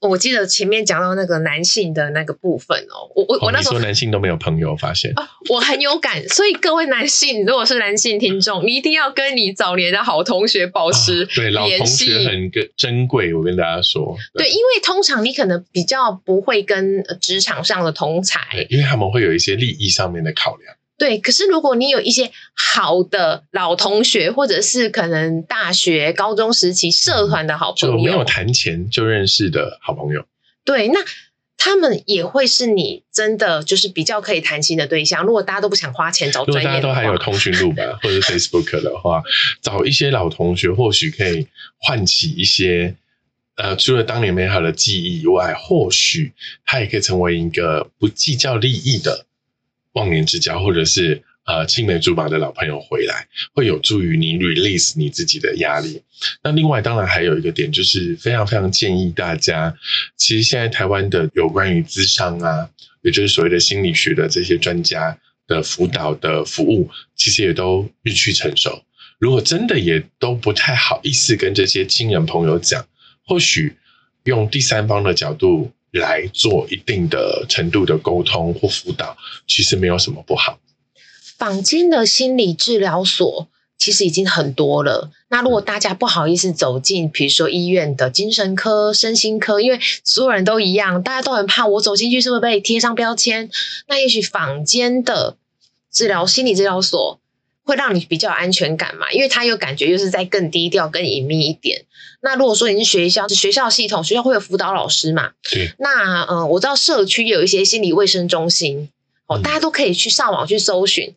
[0.00, 6.26] 我记得前面讲到那个男性的那个部分哦，我我我那时候说男性都没有朋友，发现啊，我很有感。
[6.28, 13.34] 所以各位男性，如果是男性听众， 你一定要跟你早年的好同学保持对老同学很珍贵。
[13.34, 18.40] 我跟大家说，对，因为通常你可能比较不会跟职场上的同才，
[18.70, 20.75] 因为他们会有一些利益上面的考量。
[20.98, 30.24] 对，可是如果你有一些好的老同学，或者是可能大学、高中时期社团的好朋友，就没有谈钱就认识的好朋友，
[30.64, 31.00] 对，那
[31.58, 35.24] 他们也会是你真的就是比较可以谈心的对象。
[35.24, 39.22] 如果大家都不想花钱找专业，大家都还有通讯录吧，或者 Facebook 的话，
[39.60, 41.46] 找一些老同学，或许可以
[41.78, 42.94] 唤起一些
[43.56, 46.32] 呃，除了当年美好的记忆以外，或许
[46.64, 49.26] 他也可以成为一个不计较利益的。
[49.96, 56.02] 忘年之交，或者是呃青梅竹马的老朋友回来，会有助于你 release 你自己的压力。
[56.44, 59.74] 那另外，当然还有一个点，就是非常非常建议大家，
[60.16, 62.68] 其实现在台湾的有关于智商啊，
[63.00, 68.82] 也就是所谓的心理学的这些专家的辅导的服务，其实也都日趋成熟。
[69.18, 72.86] 如果真的也都不太好意思跟这些亲人朋友讲，
[73.24, 73.74] 或许
[74.24, 75.72] 用第三方的角度。
[75.96, 79.16] 来做一定的程度的沟通或辅导，
[79.46, 80.58] 其实没有什么不好。
[81.36, 85.10] 坊间的心理治疗所其实已经很多了。
[85.28, 93.50] 那如果大家不好意思走进，比如说医院的精神科、身心科，因为所有人都一样，大家都很怕我走进去是不是被贴上标签？
[93.86, 95.36] 那也许坊间的
[95.92, 97.20] 治疗心理治疗所。
[97.66, 99.10] 会让你比较有安全感嘛？
[99.10, 101.84] 因为他有感觉，就是在更低调、更隐秘一点。
[102.22, 105.32] 那如果说你是学校，是学校系统，学校会有辅导老师嘛？
[105.50, 105.72] 对。
[105.78, 108.88] 那呃，我知道社区有一些心理卫生中心，
[109.26, 111.14] 哦，大家都可以去上网去搜寻，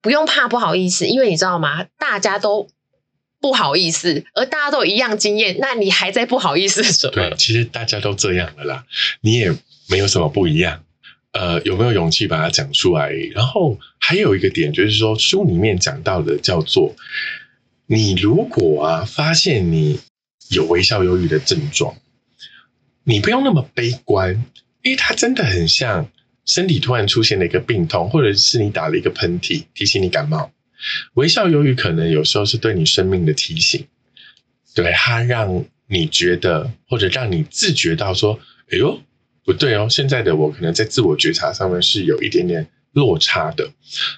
[0.00, 1.84] 不用怕不好意思，因为你知道吗？
[1.98, 2.68] 大家都
[3.40, 7.12] 不好意思，而大家都有一样经验，那你还在不好意思什么？
[7.12, 8.84] 对，其实大家都这样的啦，
[9.20, 9.52] 你也
[9.88, 10.84] 没有什么不一样。
[11.38, 13.10] 呃，有没有勇气把它讲出来？
[13.32, 16.94] 然后还有一个点，就是说书里面讲到的叫做，
[17.86, 20.00] 你如果啊发现你
[20.50, 21.94] 有微笑忧郁的症状，
[23.04, 24.44] 你不用那么悲观，
[24.82, 26.10] 因为它真的很像
[26.44, 30.50] 身体突然出现了一个病痛，或者是你打了一个喷嚏提醒你感冒。
[31.14, 33.86] 微笑忧郁可能有时候是对你生命的提醒，
[34.74, 38.38] 对它让你觉得或者让你自觉到说，
[38.70, 39.00] 哎呦。
[39.46, 43.70] 不对哦，现在的我可能在自我觉察上面是有一点点落差的。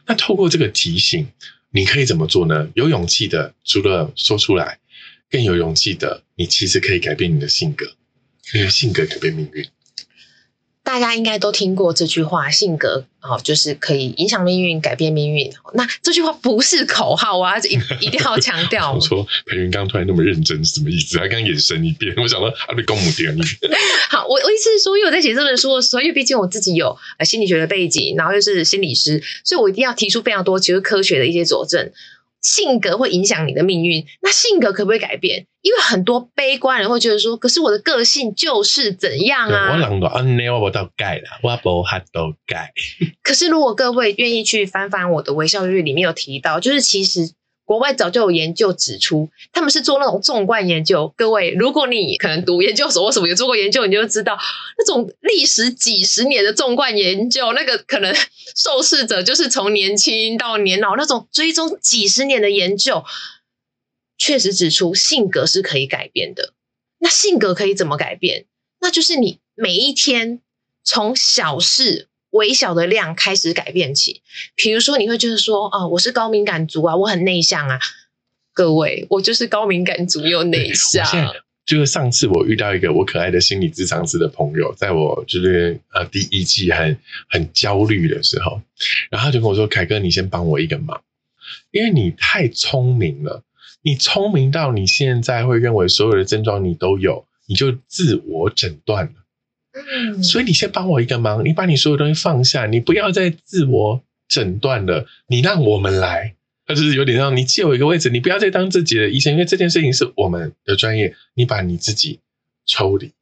[0.06, 1.28] 那透过这个提醒，
[1.70, 2.70] 你可以怎么做呢？
[2.74, 4.78] 有勇气的，除了说出来，
[5.30, 7.84] 更有勇气的，你其实可以改变你的性格，
[8.54, 9.68] 因为性格改变命运。
[10.88, 15.52] 大家应该都听过这句话，性格哦，就是可以影响命运，改变命运。
[15.74, 18.94] 那这句话不是口号啊，一 一定要强调。
[18.94, 21.18] 我说裴云刚突然那么认真是什么意思？
[21.18, 23.42] 他刚眼神一变，我想到他被公母点你。
[24.08, 31.92] 好，我我意思是说，因为我在写这本书的时候，因为毕竟我自己有呃心理学的背景，然后又是心理师，所以我一定要提出非常多其实科学的一些佐证。
[32.40, 35.46] 性格会影响你的命运，那性格可不可以改变？
[35.60, 39.72] 因为很多悲观人会觉得说，可是我的个性就是怎样啊？
[39.72, 42.72] 我人都安内我到改了，我不哈都改。
[43.22, 47.32] 可是如果各位愿意去翻翻我的微笑日里面有提到，就是其实。
[47.68, 51.12] 国外早就有研究指出，他们是做那种纵贯研究。
[51.18, 54.38] 各位，如果你可能读研究所或什么有做过研究，你就知道
[54.78, 58.16] 那种历时几十年的纵贯研究，那个可能
[58.56, 63.04] 受试者就是从年轻到年老那种追踪几十年的研究，
[64.16, 66.54] 确实指出性格是可以改变的。
[67.00, 68.46] 那性格可以怎么改变？
[68.80, 70.40] 那就是你每一天
[70.82, 72.07] 从小事。
[72.38, 74.22] 微小的量开始改变起，
[74.54, 77.80] 比如说你会觉得说，哦，我是高敏感族啊，我很内向啊。
[78.54, 81.04] 各位，我就是高敏感族又内向。
[81.66, 86.96] 就是上次我遇到一个我可爱的心理咨商师的朋友，在我就是呃第一季很
[87.28, 88.62] 很焦虑的时候，
[89.10, 91.02] 然后他就跟我说：“凯哥，你先帮我一个忙，
[91.72, 93.42] 因为你太聪明了，
[93.82, 99.12] 你聪明到你现在会认为所有的症状你都有，你就自我诊断了。”
[100.22, 106.34] 所以你先帮我一个忙，你把你所有东西放下，你不要再自我诊断了，你让我们来，
[106.66, 112.20] 他就是有点让你借我一个位置，你不要再当自己的医生，因为这件事情是我们的专业，你把你自己
[112.66, 113.12] 抽离。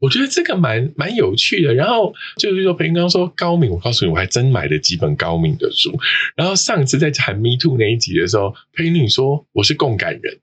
[0.00, 1.74] 我觉得这个蛮蛮有趣的。
[1.74, 5.98] 然后就是说，裴云刚说高敏，我告诉你，我还真买了几本高敏的书。
[6.34, 10.38] 然后上次在谈 Me Too 那一集的时候，裴云说我是共感人。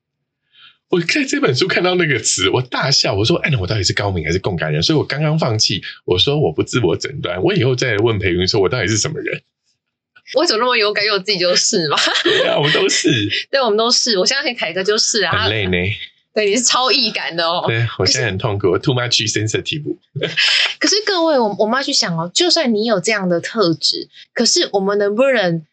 [0.91, 3.15] 我在这本书看到那个词，我大笑。
[3.15, 7.41] 我说：“哎，那我到底是高敏还是共感人？”所以我刚刚放弃，我说我不自我诊断。
[7.41, 9.41] 我以后再问裴云说，我到底是什么人？
[10.35, 11.03] 我怎么那么有感？
[11.05, 11.97] 因为我自己就是嘛。
[12.23, 13.09] 对啊，我们都是。
[13.49, 14.17] 对，我们都是。
[14.19, 15.43] 我相信凯哥就是啊。
[15.43, 15.77] 很累呢。
[16.33, 17.63] 对，你是超易感的哦。
[17.67, 19.97] 对，我现在很痛苦，我 too much sensitive。
[20.79, 25.65] 可是各位，我我们要去想哦，就算你有这样的特质，可是我们能不能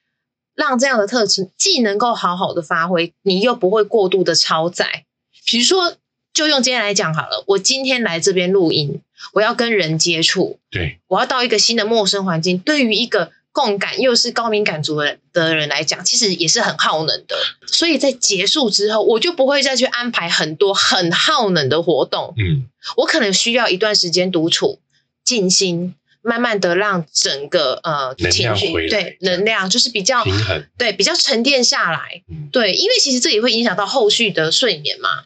[0.54, 5.04] 让这样的特质既能够好好的发挥，你又不会过度的超载？
[5.50, 5.96] 比如说，
[6.34, 7.42] 就用今天来讲好了。
[7.46, 9.00] 我今天来这边录音，
[9.32, 12.58] 我要跟人接触，对，我要到一个新的陌生环境。
[12.58, 17.34] 对于一个共感又是高敏感族的的人来讲，其实也是很耗能的。
[17.66, 22.34] 所以在结束之后，我就不会再去安排很多很耗能的活动。
[22.36, 22.68] 嗯，
[22.98, 24.78] 我可能需要一段时间独处、
[25.24, 32.22] 静心，慢慢的让整个呃情绪对能量就是比较平衡，对比较沉淀下来。
[32.28, 35.24] 嗯，对，因为其实这也会影响到后续的睡眠嘛。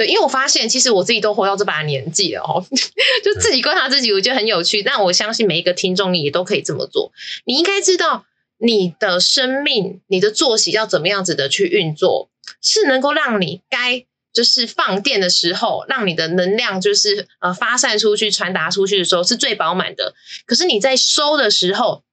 [0.00, 2.64] 对，因为我发现其实我自己都活到这把年纪了哦，
[3.22, 4.82] 就自己观察自己，我觉得很有趣。
[4.82, 7.12] 但我相信每一个听众你也都可以这么做。
[7.44, 8.24] 你应该知道
[8.56, 12.30] 你的生命、你的作息要怎么样子的去运作，
[12.62, 20.14] 是能够让你该就是放电的时候，让你的能量就是呃发散出去、传达出去的时候是最饱满的。
[20.46, 22.04] 可是你在收的时候，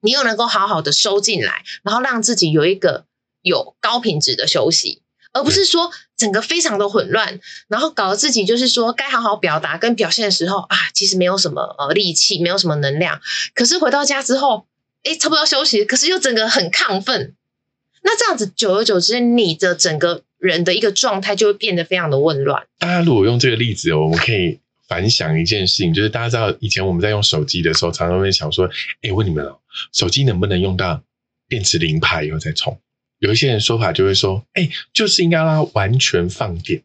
[0.00, 3.06] 你又能够好好的收进来，然后让自己有一个
[3.42, 5.00] 有高品质的休息。
[5.34, 13.20] 而不是说整个非常的混乱，然后搞得自己就是说该好好表达跟表现的时候啊，其实没有什么呃力气，没有什么能量。
[13.52, 14.66] 可是回到家之后，
[15.02, 17.34] 哎，差不多休息，可是又整个很亢奋。
[18.02, 22.62] 那这样子久而久之，你的整个人的一个状态就会变得非常的混乱。
[22.78, 28.70] 大家如果用这个例子，我们可以反想一件事情，就是大家知道以前我们在用手机的时候，常常会想说，
[29.02, 29.58] 哎，问你们哦，
[29.92, 31.02] 手机能不能用到
[31.48, 32.78] 电池零趴以后再充？
[33.24, 36.82] 有一些人说法就会说，哎，就是应该让它完全放电。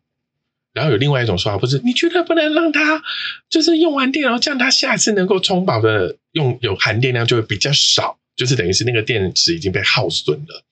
[0.71, 3.03] 然后有另外一种说法，不是你觉得不能让它
[3.49, 10.63] 就是用完电，然后这样它下次能够充饱的用有含电量就会比较少，就是等于是那个电池已经被耗损了。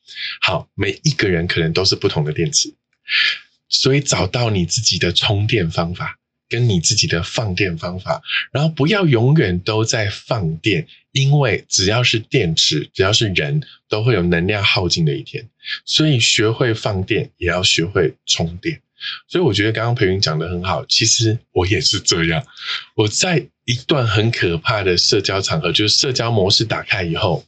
[0.41, 2.74] 好，每一个人可能都是不同的电池，
[3.68, 6.18] 所以找到你自己的充电方法。
[6.49, 8.22] 跟你自己的放电方法，
[8.53, 10.88] 然后不要永远都在放电，
[11.18, 15.49] 因为只要是电池，只要是人都会有能量耗尽的一天，
[15.84, 18.80] 所以学会放电也要学会充电。
[19.28, 22.45] 所以我觉得刚刚培云讲的很好，其实我也是这样。
[22.95, 27.43] 我在一段很可怕的社交场合，就是社交模式打开以后，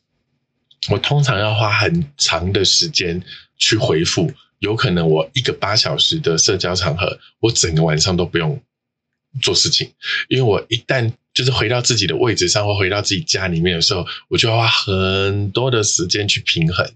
[0.90, 3.22] 我通常要花很长的时间
[3.58, 8.60] 去回复，有可能我一个八小时的社交场合，我整个晚上都不用。
[9.42, 9.92] 做事情，
[10.28, 16.92] 因为我一旦就是回到自己的位置上，或回到自己家里面的时候，我就要花很多的时间去平衡。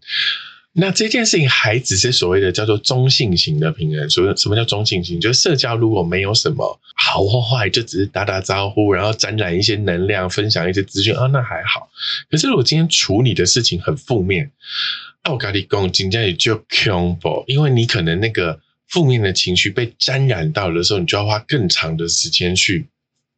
[0.75, 4.09] 那这件事情还只是所谓的叫做中性型的平衡。
[4.09, 5.21] 所谓什么叫中性型？
[5.21, 11.89] 就是社交如果没有什么好或坏，就只是打打招呼，然后沾染一些能量，分享一些资讯啊，那还好。
[12.31, 14.51] 可是如果今天处理的事情很负面，
[15.21, 18.59] 奥咖利贡今天也就恐怖，因为你可能那个。
[18.87, 22.85] 负面的情绪被沾染到的时候，你就要花更长的时间去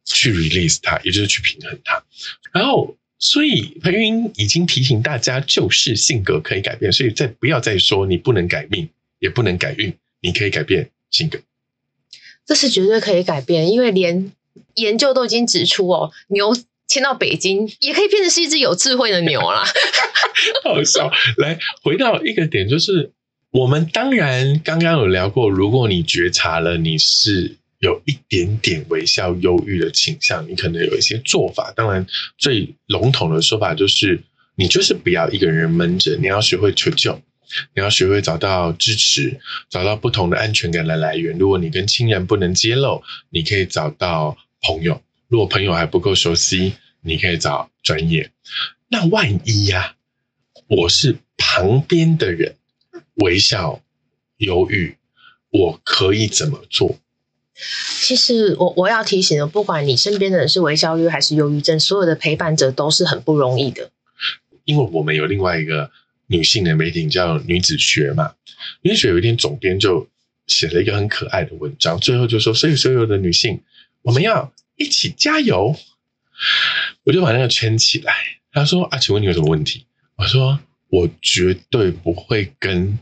[0.04, 2.04] 去 release 它，也就是去平衡它。
[2.52, 8.88] 然后，所以裴云已经提醒大家，就是性格可以改变，所以再不要再说你不能改命，
[9.18, 11.40] 也不能改运，你可以改变性格。
[12.44, 14.32] 这是绝对可以改变，因为连
[14.74, 16.54] 研究都已经指出哦，牛
[16.86, 19.64] 迁到北京也可以变成是一只有智慧的牛啦。
[20.62, 23.12] 好笑，来回到一个点，就是。
[23.50, 31.72] 我们当然刚刚有聊过，如果你觉察了你是有一点点微笑忧郁的倾向，你可能有一些做法。
[31.74, 34.22] 当然，最笼统的说法就是，
[34.56, 37.18] 你就是不要一个人闷着，你要学会求救，
[37.74, 39.40] 你要学会找到支持，
[39.70, 41.38] 找到不同的安全感的来源。
[41.38, 48.30] 如果你跟亲人不能揭露，你可以找到朋友；如果朋友还不够熟悉，你可以找专业。
[48.88, 49.94] 那万一呀，
[50.68, 52.56] 我是旁边的人。
[53.16, 53.82] 微笑，
[54.36, 54.96] 犹豫，
[55.50, 56.98] 我可以怎么做？
[58.02, 63.90] 其实我我要提醒的，不管你身边的人是微笑忧还是忧郁症，所有的陪伴者都是很不容易的。
[64.64, 65.90] 因为我们有另外一个
[66.26, 68.34] 女性的媒体叫女子学嘛，
[68.82, 70.06] 女子学有一天总编就
[70.46, 73.62] 写了一个很可爱的文章，最后就说：所有所有的女性，
[74.02, 75.74] 我们要一起加油。
[77.04, 78.12] 我就把那个圈起来。
[78.52, 79.86] 他说：啊，请问你有什么问题？
[80.16, 80.60] 我说。
[80.96, 82.98] 我绝对不会跟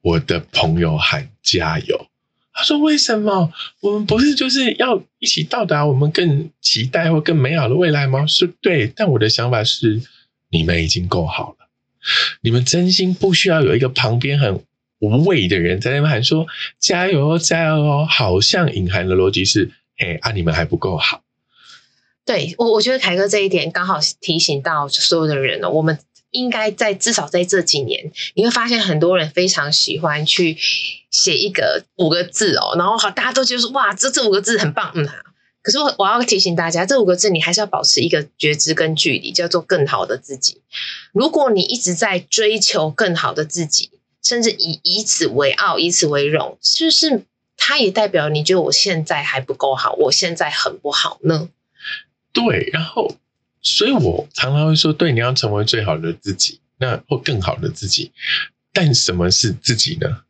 [0.00, 2.06] 我的朋友喊加油。
[2.52, 3.52] 他说：“为什么？
[3.80, 10.00] 我们不是就是要一起到达我们更期待或更美好的未来吗？”是对，但我的想法是，
[10.50, 11.66] 你们已经够好了，
[12.42, 14.62] 你们真心不需要有一个旁边很
[15.00, 16.46] 无谓的人在那边喊说
[16.78, 21.22] “加油，加油哦”，好像隐含的逻辑是：“嘿啊，你们还不够好。”
[22.24, 25.98] 对我，我觉得凯哥这一点刚好提醒到所有的人了，我们。
[26.32, 30.58] 应该在至少在这几年，你会发现很多人非常喜欢去
[31.10, 35.08] 写一个五个字哦，然后好大家都觉得说哇，这这五个字很棒，嗯。
[35.62, 40.60] 可是我我要提醒大家，这五个字你还是要保持一个觉知跟距离，叫做更好的自己。
[41.12, 43.90] 如果你一直在追求更好的自己，
[44.24, 47.22] 甚至以以此为傲，以此为荣，是不是
[47.56, 51.48] 它也代表你觉得我现在还不够好，我现在很不好呢？
[52.32, 53.14] 对，然后。
[53.62, 58.10] 所以我常常会说，对，你要成为最好的自己，那或更好的自己。
[58.72, 60.22] 但什么是自己呢？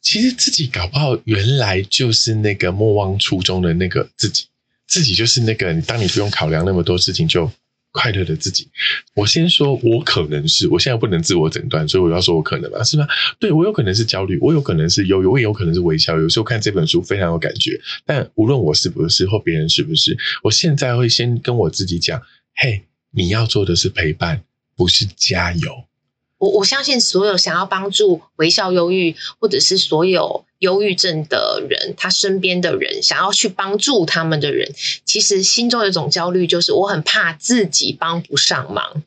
[0.00, 4.46] 其实自己搞不好原来就是那个莫忘初衷的那个自己，
[4.86, 7.50] 自己就是那个当你不用考量那么多事情就
[7.90, 8.68] 快乐的自己。
[9.14, 13.06] 我先说，我可能是，我现在不能自我诊断，所以我要说我可能吧，是吗？
[13.40, 16.16] 对我有可能是焦虑，我有可能是忧郁，我也有可能是微笑。
[16.16, 22.22] 有时候看这本书非常有感觉，但无论我是不是或别人是不是，我现在会先跟我自己讲。
[22.58, 24.42] 嘿，你要做的是陪伴，
[24.74, 25.84] 不是加油。
[26.38, 39.02] 我我相信所有想要帮助微笑忧郁，或者是所有忧郁症的人，他身边的人想要去帮助他们的人，其实心中有一种焦虑，就是我很怕自己帮不上忙，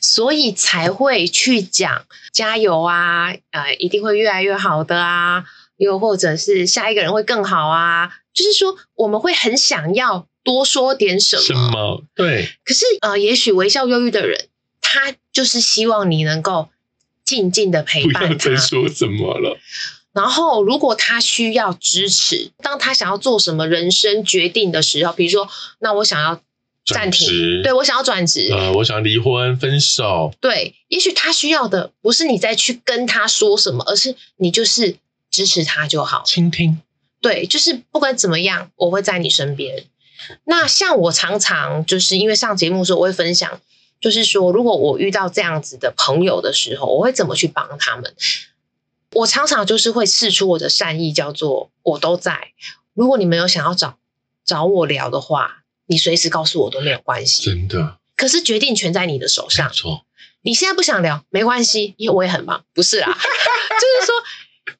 [0.00, 5.44] 所以才会去讲加油啊，呃，一定会越来越好的啊，
[5.76, 10.26] 又或者是下一个人会更好啊，就是说我们会很想要。
[10.44, 11.42] 多说点什么？
[11.42, 12.04] 什么？
[12.14, 12.48] 对。
[12.64, 14.48] 可是呃，也许微笑忧郁的人，
[14.80, 16.68] 他就是希望你能够
[17.24, 18.50] 静静的陪伴他。
[18.50, 19.58] 再说什么了？
[20.12, 26.38] 然后，如果他需要支持，当他想要做什么人生决定的时候，比如说，那我想要
[26.84, 30.34] 暂停，对我想要转职，呃，我想要离婚、分手。
[30.38, 34.96] 对，也许他需要的不是你再去跟他说什么，而是你就是
[35.30, 36.78] 支持他就好，倾听。
[37.22, 39.86] 对，就是不管怎么样，我会在你身边。
[40.44, 43.60] 那像我常常就是因为上节目的时候，我会分享，
[44.00, 48.14] 就是说，如果我遇到这样子的朋友的时候，我会怎么去帮他们？
[49.14, 52.52] 我常常就是会试出我的善意，叫做我都在。
[52.94, 53.98] 如果你们有想要找
[54.44, 57.44] 找我聊的话，你随时告诉我都没有关系。
[57.44, 57.98] 真的。
[58.16, 59.70] 可是决定权在你的手上。
[59.72, 60.06] 错。
[60.42, 62.64] 你现在不想聊没关系，因为我也很忙。
[62.72, 64.14] 不是啦， 就是说，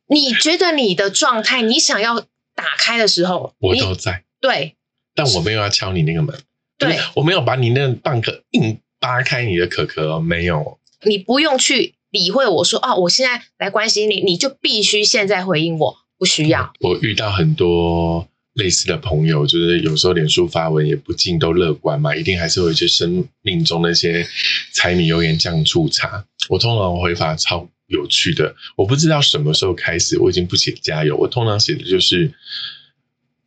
[0.06, 2.20] 你觉得你的状态，你想要
[2.54, 4.24] 打开的时候，我都在。
[4.40, 4.76] 对。
[5.14, 6.34] 但我没有要敲你那个门，
[6.78, 10.78] 对，我没有把你那个蚌壳硬扒开你的壳壳，没有。
[11.04, 16.72] 你不用去理会我说哦，我现在来关心你，你就必须现在回应我，不需要。
[16.80, 24.26] 我遇到很多类似的朋友，就是有时候脸书发文也不尽都乐观嘛，一定还是有一些生命中那些
[24.72, 26.24] 柴米油盐酱醋茶。
[26.48, 32.32] 我通常回法超有趣的，我不知道什么时候开始，我已经不写加油，我通常写的就是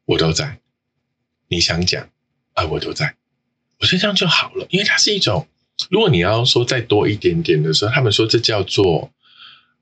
[0.06, 0.60] 我都在。
[1.56, 2.10] 你想讲
[2.54, 3.16] 啊，我都在，
[3.80, 5.48] 我觉得这样就好了，因为它是一种，
[5.90, 9.10] 如果你要说再多一点点的时候，他们说这叫做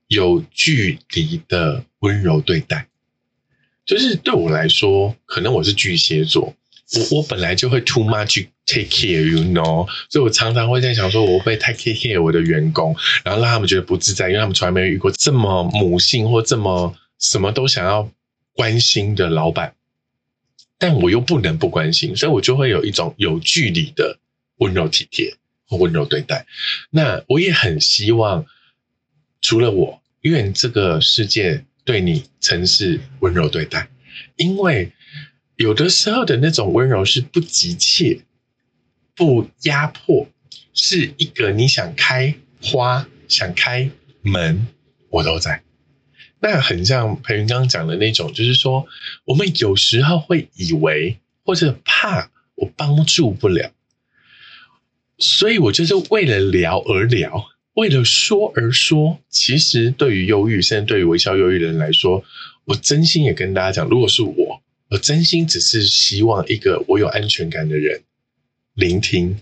[0.07, 2.87] 有距离的温柔对待。
[3.85, 6.55] 就是对我来说，可能我是巨蟹座，
[7.11, 12.95] 我我本来就会 too much take care，you know，所以我常常会在想说，我会太 take care 我的员工，
[13.25, 18.09] 然后让他们觉得不自在，因为他们从来没有遇过这么母性或这么什么都想要
[18.53, 19.75] 关心的老板。
[20.83, 24.19] 但我又不能不关心，所以我就会有一种有距离的
[24.57, 25.33] 温柔体贴
[25.65, 26.45] 和温柔对待。
[26.89, 28.45] 那我也很希望，
[29.39, 33.87] 除了我，愿这个世界对你曾是温柔对待，
[34.35, 34.91] 因为
[35.55, 38.19] 有的时候的那种温柔是不急切、
[39.15, 40.27] 不压迫，
[40.73, 43.89] 是一个你想开花、想开
[44.21, 44.67] 门，
[45.09, 45.63] 我都在。
[46.45, 48.85] 那很像裴云刚刚讲的那种，就是说，
[49.23, 53.71] 我们有时候会以为或者怕我帮助不了，
[55.17, 59.19] 所以我就是为了聊而聊，为了说而说。
[59.29, 62.25] 其实对于忧郁，甚至对于微笑忧郁的人来说，
[62.65, 68.01] 我真心也跟大家讲，如果是我，我真心只是希望一个我有安全感的人，
[68.73, 69.39] 聆听、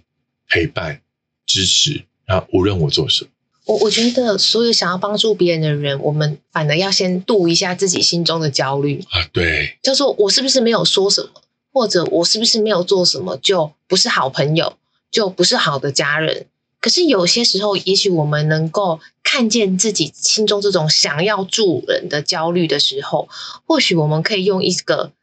[0.47, 1.01] 陪伴、
[1.47, 3.31] 支持，然后无论我做什么。
[3.71, 9.23] 我我觉得，所有想要帮助别人的人，我们反而要先度一下自己心中的焦虑啊。
[9.31, 11.29] 对，叫做我是不是没有说什么，
[11.71, 14.73] 或者我是不是没有做什么，就不是好朋友，
[15.09, 16.47] 就不是好的家人。
[16.81, 23.29] 可是有些时候，也许我们能够看见自己心中这种想要助人的焦虑的时候，
[23.65, 25.13] 或许我们可以用一个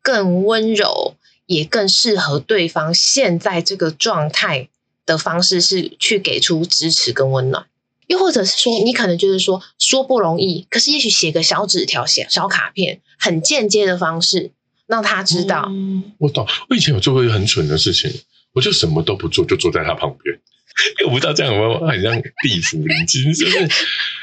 [0.00, 4.70] 更温柔，也更适合对方现在这个状态
[5.04, 7.66] 的方式，是去给出支持跟温暖。
[8.08, 14.50] 又或者是说，你可能就是说说不容易，可是也许写个小纸条、写小卡片，很间接的方式，
[14.88, 15.66] 让他知道。
[15.68, 18.10] 嗯我懂，我以前有做过一个很蠢的事情，
[18.52, 20.40] 我就什么都不做，就坐在他旁边。
[21.06, 23.68] 我不知道这样有没有很像地府灵精，是不是？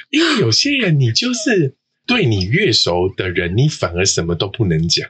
[0.09, 1.75] 因为有些人，你就是
[2.07, 5.09] 对你越熟的人，你反而什么都不能讲。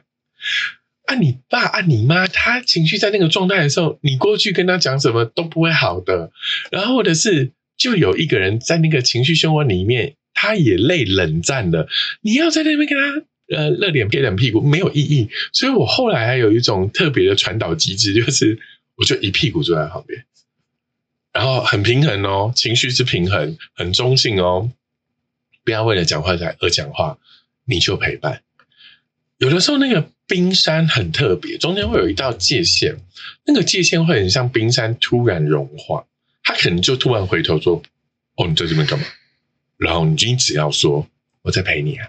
[1.04, 6.32] 啊，你爸啊，你妈，他情绪在那个状态的时候，你过去跟他讲什么都不会好的。
[6.72, 11.88] 然后或者是，就有一个人在那个情绪漩涡里面，他也累冷战了，
[12.20, 13.26] 你要在那边跟他。
[13.48, 18.58] 呃，热脸贴冷屁股没有意义，所以我后来还有一种特别的传导机制，就是
[18.96, 20.24] 我就一屁股坐在旁边，
[21.32, 24.72] 然后很平衡哦，情绪是平衡，很中性哦，
[25.62, 27.18] 不要为了讲话才而讲话，
[27.66, 28.42] 你就陪伴。
[29.38, 32.96] 有的时候那个冰山很特别，中间会有一道界限，
[33.46, 36.04] 那个界限会很像冰山突然融化，
[36.46, 37.82] 他可能就突然回头说
[38.38, 39.04] ：“哦，你在这边干嘛？”
[39.76, 41.08] 然后你只要说
[41.42, 42.08] ：“我在陪你啊。”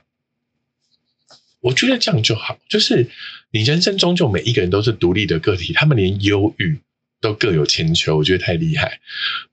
[1.60, 3.10] 我觉得这样就好，就是
[3.50, 6.80] 你人生中就每一个人都是独立的个体，他们连忧郁
[7.20, 9.00] 都各有千秋，我觉得太厉害。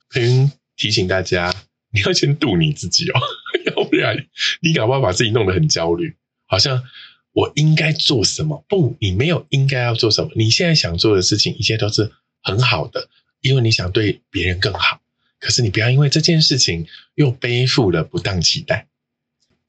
[0.08, 1.52] 可以提醒大家，
[1.90, 3.18] 你要先渡你自己哦，
[3.74, 4.26] 要不然
[4.60, 6.14] 你搞不好把自己弄得很焦虑，
[6.44, 6.84] 好像
[7.32, 8.62] 我应该做什么？
[8.68, 12.12] 不，你没有应该要做什么，你现在想做的事情，一切都是
[12.42, 13.08] 很好的，
[13.44, 15.00] 因为你想对别人更好。
[15.38, 18.88] 可是你不要因为这件事情又背负了不当期待。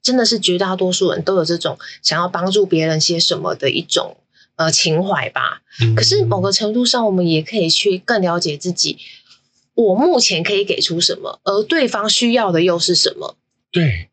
[0.02, 4.16] 真的是绝大多数人都有这种想要帮助别人些什么的一种
[4.54, 5.60] 呃情怀吧。
[5.94, 8.96] 可是某个程度上，我们也可以去更了解自己，
[9.74, 13.36] 我目前可以给出什么，而对方需要的又是什么？
[13.70, 14.08] 对，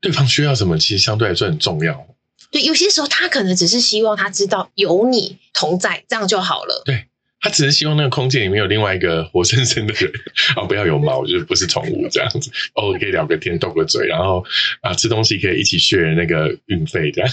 [0.00, 2.04] 对方需要什么，其实相对来说很重要。
[2.50, 6.82] 对，有些时候他可能只是希望他知道有你同在，这样就好了。
[6.84, 7.06] 对。
[7.42, 10.10] 他只是希望那个空间里面有另外一个活生生的人，
[10.54, 14.44] 啊，不要有猫，就是不是宠物这样子，偶尔可以聊个天、斗个嘴，然后
[14.80, 17.30] 啊，吃东西可以一起 share 那个运费这样。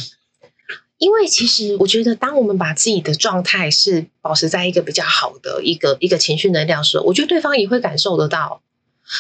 [0.98, 8.62] 因为其实我觉得，当我们把自己的状态是保持在一个比较好的一个一个情绪能量时候，我觉得对方也会感受得到，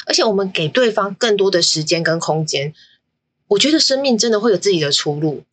[0.06, 2.74] 而且我们给对方更多的时间跟空间，
[3.48, 5.46] 我觉得生命真的会有自己的出路。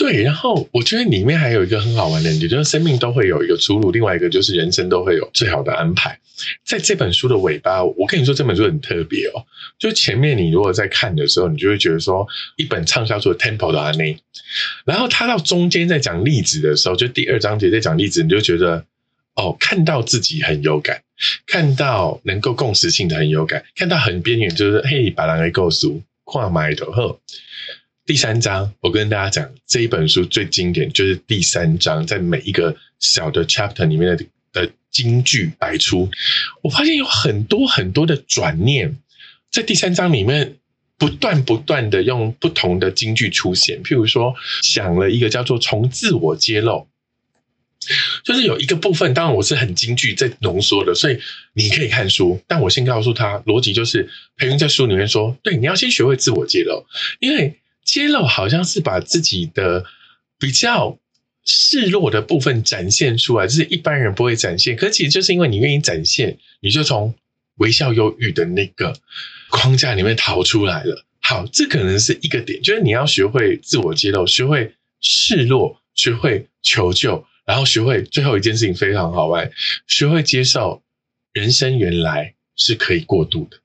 [0.00, 6.18] 对，然后我觉得里面还有一个很好玩的，你就是生命都会有一个出路，另外一个就是人生都会有最好的安排。
[6.64, 9.44] 在这本书的尾巴，我跟你说这本书很特别哦。
[9.78, 12.26] 就前面你如果在看的时候，你就会觉得说
[12.56, 14.14] 一本畅销书《Temple 的案例》，
[14.86, 18.82] 然后他到中间在讲例子的时候，就第二章节在讲例子，你就觉得
[19.34, 21.02] 哦，看到自己很有感，
[21.46, 27.20] 看到能够共识性的很有感，看到很边缘，就是嘿，把人给够熟，跨埋头后。
[28.10, 36.10] 第三章，我跟大家讲，这一本书最经典就是第三章，在每一个小的 chapter 里面的的金句百出。
[36.60, 38.96] 我发现有很多很多的转念，
[39.48, 40.56] 在第三章里面
[40.98, 43.80] 不断不断的用不同的金句出现。
[43.84, 46.88] 譬如说，想了一个叫做“从自我揭露”，
[48.26, 51.20] 就是有一个部分，当然我是很京剧在浓缩的，所以
[51.52, 52.40] 你可以看书。
[52.48, 56.84] 但我先告诉他，逻辑就是培云在书里面说，对，你要先学会自我揭露，
[57.20, 57.56] 因为。
[57.90, 59.84] 揭露好像是把自己的
[60.38, 60.96] 比较
[61.44, 64.76] 示弱的部分展现出来，就是一般人不会展现。
[64.76, 67.12] 可其实就是因为你愿意展现，你就从
[67.56, 68.96] 微笑忧郁的那个
[69.48, 71.04] 框架里面逃出来了。
[71.20, 79.50] 好，这可能是一个点，就是你要学会自我揭露，学会示弱，学会求救，然后学会最后一件事情非常好玩，
[79.88, 80.80] 学会接受
[81.32, 83.59] 人生原来是可以过渡的。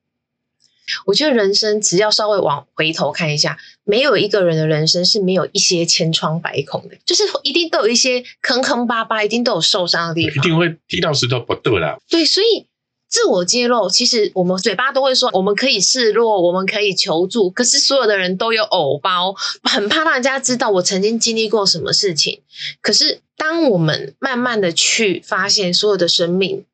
[1.04, 11.98] 我觉得人生只要稍微往回头看一下，没有一个人的人生是没有一些千疮百孔的，就是一定都有一些坑坑巴巴，一定都有受伤的地方，一定会踢到石头不对啦。
[12.08, 12.66] 对，所以
[13.08, 22.40] 自我揭露，其实我们嘴巴都会说，我们可以示弱，我们可以求助，可是所有的人都有偶包，很怕让人家知道我曾经经历过什么事情。
[22.80, 26.64] 可是当我们慢慢的去发现，所有的生命。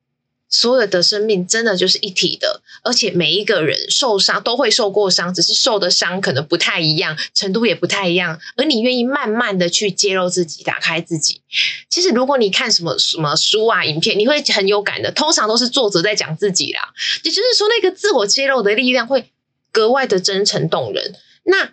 [0.52, 8.38] 所有的生命真的就是一体的，而且每一个人受伤都会受过伤，只是受的伤可能不太一样，程度也不太一样。
[8.56, 11.40] 而你愿意慢慢的去揭露自己，打开自己。
[11.88, 15.10] 其实如果你看什么什么书啊、影片，你会很有感的。
[15.10, 16.92] 通常都是作者在讲自己啦，
[17.24, 19.32] 也就是说，那个自我揭露的力量会
[19.72, 21.14] 格外的真诚动人。
[21.44, 21.70] 那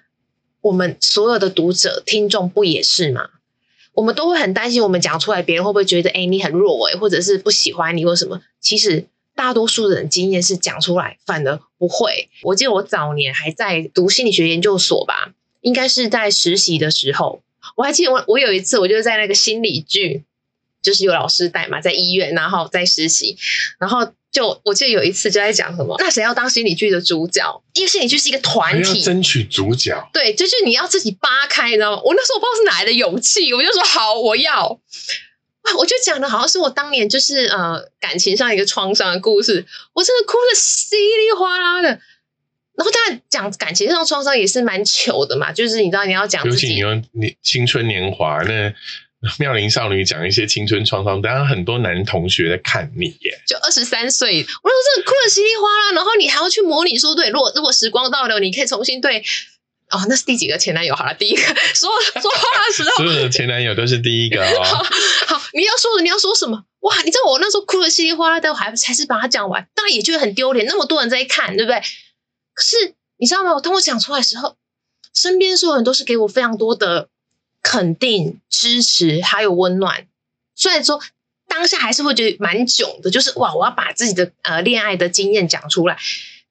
[0.62, 3.30] 我们所有的读者、听众不也是吗？
[4.00, 8.40] 我们都会很担心，我们讲出来，别人会不会觉得，哎，你很弱，哎，或者是不喜欢你，或什么？
[8.62, 12.30] 其实大多数的人经验是讲出来，反而不会。
[12.44, 17.42] 我记得我早年还在读心理学研究所吧，应该是在实习的时候，
[17.76, 20.24] 我还记得我我有一次，我就在那个心理剧，
[20.82, 23.38] 就是有老师带嘛，在医院，然后在实习，
[23.80, 27.64] 然后就我记得有一次就在讲什么，那谁要当心理剧的主角？
[27.74, 32.02] 因为心理剧是一个团体，争取主角，对，就是你要自己扒开，你知道吗？
[32.04, 34.80] 我那时候我不知道是哪来的勇气，我就说好，我要。
[35.62, 41.90] 哇我就讲的好像是我当年就是呃感情上一个创伤的故事，我真的哭的稀里哗啦的。
[41.90, 48.74] 然后当然讲感情上创伤也是蛮糗的嘛，就是你知道你要讲自己，尤其你用你青春年华，那
[49.38, 53.42] 妙龄少女讲一些青春创伤，当然很多男同学在看你耶。
[53.46, 59.24] 就二十三岁，我那时候真的哭的稀里哗啦，然后你还要去模拟说，对，如果如果时光倒流，你可以重新对。
[59.90, 60.96] 哦，那是第几个前男友？
[60.96, 61.42] 好了，第一个
[61.74, 61.90] 说
[62.22, 64.64] 说话的时候，所有的前男友都是第一个哦。
[65.26, 66.64] 好，你要说的，你要说什么？
[66.82, 71.82] 哇，你知道我那时候哭的稀里哗啦，但我还还是把它讲完，当然也觉得很丢脸，那么多人在看，对不对？
[72.54, 73.56] 可是你知道吗？
[73.56, 74.56] 我当我讲出来的时候，
[75.14, 77.10] 身边所有人都是给我非常多的
[77.62, 80.06] 肯定、支持，还有温暖。
[80.56, 81.00] 虽然说
[81.48, 85.98] 当下还是会觉得蛮囧的，就是哇，我要把自己的呃恋爱的经验讲出来。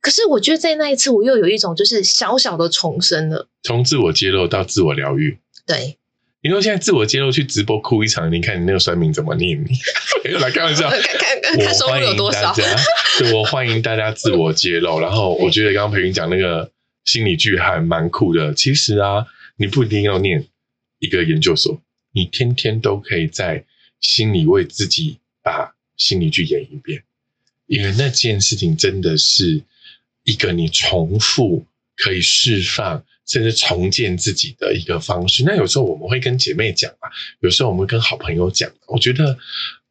[0.01, 3.49] 可是我觉得在那一次，我又有一种就是小小的重生了。
[3.63, 5.99] 从自我揭露到自我疗愈，对，
[6.41, 10.31] 你说现在自我揭露去直播哭一场，你看你那个酸民怎么念你？
[10.39, 11.01] 来开玩笑， 看
[11.43, 12.55] 看看收入有多少
[13.19, 15.01] 对我欢迎大家自我揭露。
[15.01, 16.71] 然后我觉得刚刚培云讲那个
[17.05, 18.55] 心理剧还蛮酷的。
[18.55, 20.47] 其实啊，你不一定要念
[20.99, 21.81] 一个研究所，
[22.13, 23.65] 你天天都可以在
[24.01, 27.03] 心里为自己把心理剧演一遍，
[27.67, 29.63] 因为那件事情真的是
[30.25, 33.05] 一个你重复可以释放。
[33.29, 35.45] 甚至重建自己的一个方式。
[35.45, 38.73] 那有时候我们会跟姐妹讲啊，有时候我们跟好朋友讲。
[38.87, 39.37] 我觉得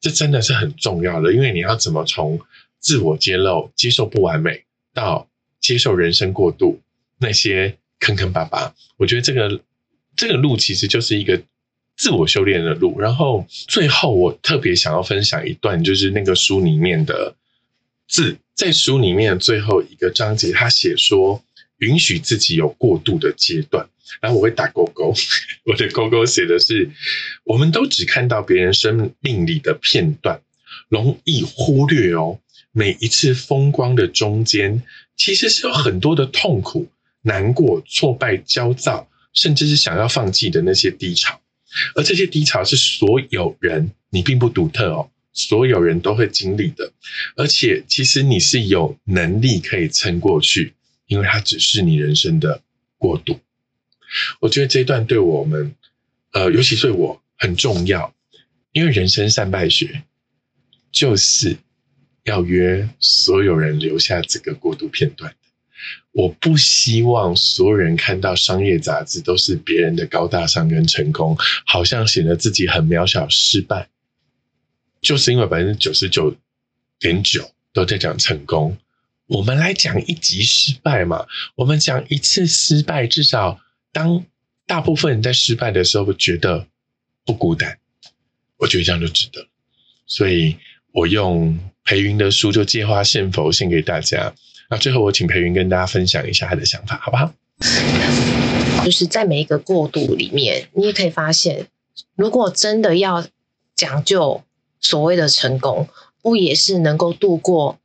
[0.01, 2.41] 这真的是很重要的，因为你要怎么从
[2.79, 5.29] 自我揭露、接受不完美，到
[5.61, 6.81] 接受人生过度
[7.19, 9.61] 那些坑坑巴巴，我觉得这个
[10.17, 11.41] 这个路其实就是一个
[11.95, 12.99] 自我修炼的路。
[12.99, 17.35] 然后最后我特别想要分享一段，就是那个书里面的
[18.09, 21.41] 字，在书里面的最后一个章节，他写说。
[21.79, 23.87] 允许自己有过度的阶段，
[24.19, 25.13] 然后我会打勾勾。
[25.63, 26.89] 我的勾勾写的是：
[27.43, 30.41] 我们都只看到别人生命里的片段，
[30.89, 32.39] 容易忽略哦。
[32.71, 34.81] 每一次风光的中间，
[35.15, 36.87] 其实是有很多的痛苦、
[37.21, 39.07] 难过、挫败、焦躁，
[39.37, 41.39] 甚至是想要放弃的那些低潮。
[41.95, 46.91] 而这些低潮是所有人，你并不独特哦，所有人都会经历的。
[47.37, 50.73] 而且，其实你是有能力可以撑过去。
[51.07, 52.61] 因为它只是你人生的
[52.97, 53.39] 过渡，
[54.41, 55.73] 我觉得这一段对我们，
[56.33, 58.13] 呃，尤其对我很重要。
[58.73, 60.03] 因为人生善败学
[60.91, 61.55] 就是
[62.25, 65.33] 要约所有人留下这个过渡片段。
[66.17, 73.87] 我不希望所有人看到商业杂志都是别人的高大上跟成功，好像显得自己很渺小、失败。
[74.99, 76.35] 就是因为百分之九十九
[76.99, 78.75] 点九都在讲成功。
[79.27, 81.27] 我们来讲一集失败嘛？
[81.53, 83.59] 我们讲一次失败，至少
[83.91, 84.25] 当
[84.65, 86.65] 大部分人在失败的时候觉得
[87.25, 87.77] 不孤单，
[88.57, 89.47] 我觉得这样就值得。
[90.07, 90.57] 所以
[90.93, 94.33] 我用裴云的书就借花献佛献给大家。
[94.69, 97.31] 那最后我请裴云跟大家分享一下他的想法，好不好？
[98.83, 101.67] 就是在每一个过渡里面，你也可以发现，
[102.15, 103.25] 如果真的要
[103.75, 104.43] 讲究
[104.79, 105.87] 所谓的成功，
[106.21, 107.79] 不也是能够度过？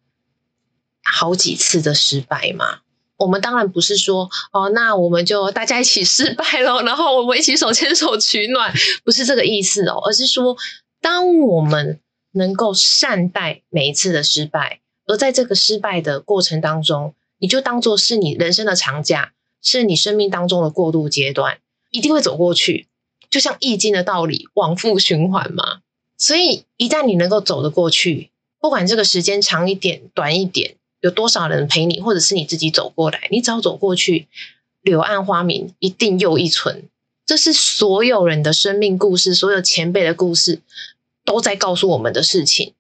[1.05, 2.79] 好几次的失败吗，
[3.17, 8.73] 我们当然不是说哦，那我们就大家一起失败了，然后我们一起手牵手取暖，
[9.03, 10.57] 不是这个意思哦，而是说，
[11.01, 11.99] 当我们
[12.31, 21.59] 能够善待每一次的失败，而在这个失败的过程当中，你就当做是你人生的长假，是你生命当中的过渡阶段，
[21.91, 22.87] 一定会走过去，
[23.31, 25.81] 就像易经的道理，往复循环嘛。
[26.19, 28.31] 所以一旦你能够走得过去，
[28.61, 30.77] 不管这个时间长一点、短一点。
[31.01, 33.27] 有多少人陪你，或者是你自己走过来？
[33.33, 34.29] 你只要走过去，
[34.83, 36.89] 柳暗花明一定又一村。
[37.27, 40.61] 这是所有人的生命故事，所有前辈的故事
[41.25, 42.75] 都在告诉我们的事情。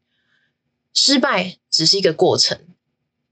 [0.95, 2.59] 失败只是一个过程，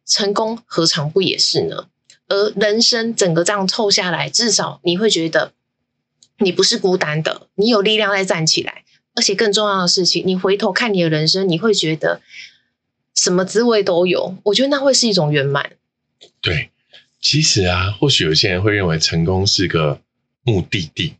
[0.06, 1.88] 成功何尝不也是呢？
[2.28, 5.52] 而人生整个这样凑下来，至少你会觉得
[6.38, 8.84] 你不是孤单的，你有力量在站起来。
[9.14, 12.20] 而且更重要的事情，你回头看你的人生，你会觉得。
[13.12, 15.72] 什么滋味都有，我觉得那会是一种圆满。
[16.40, 16.70] 对，
[17.20, 20.00] 其实啊，或许有些人会认为成功是个
[20.42, 21.16] 目的地，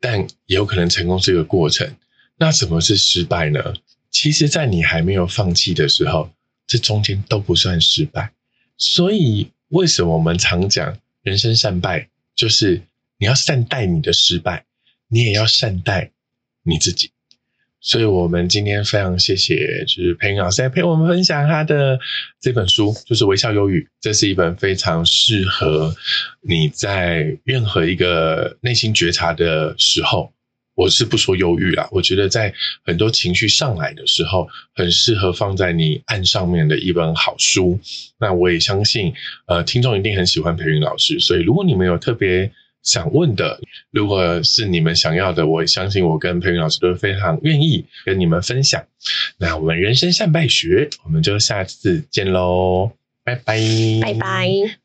[0.00, 1.96] 但也有可能成功是个过程。
[2.36, 3.74] 那什么是失败呢？
[4.14, 6.30] 其实，在你还没有放弃的时候，
[6.68, 8.30] 这中间都不算失败。
[8.78, 12.80] 所以，为什么我们常讲人生善败，就是
[13.18, 14.64] 你要善待你的失败，
[15.08, 16.12] 你也要善待
[16.62, 17.10] 你自己。
[17.80, 21.98] 所以，我们今天非常谢谢，就是培云老师来陪我们分享他的
[22.40, 23.80] 这本书，就是《微笑忧郁》。
[24.00, 25.94] 这是一本非常适合
[26.40, 30.32] 你在任何一个内心觉察的时候，
[30.74, 32.52] 我是不说忧郁啦，我觉得在
[32.84, 37.78] 很多情绪上来的时候，很适合放在你案上面的一本好书。
[38.18, 39.12] 那我也相信，
[39.46, 41.20] 呃，听众一定很喜欢培云老师。
[41.20, 42.50] 所以，如果你们有特别，
[42.82, 43.58] 想问的，
[43.90, 48.84] 如果是你们想要的，我也相信我跟培云老师都非常愿意跟你们分享。
[49.38, 52.92] 那我们人生善败学，我们就下次见喽，
[53.24, 53.58] 拜拜，
[54.02, 54.83] 拜拜。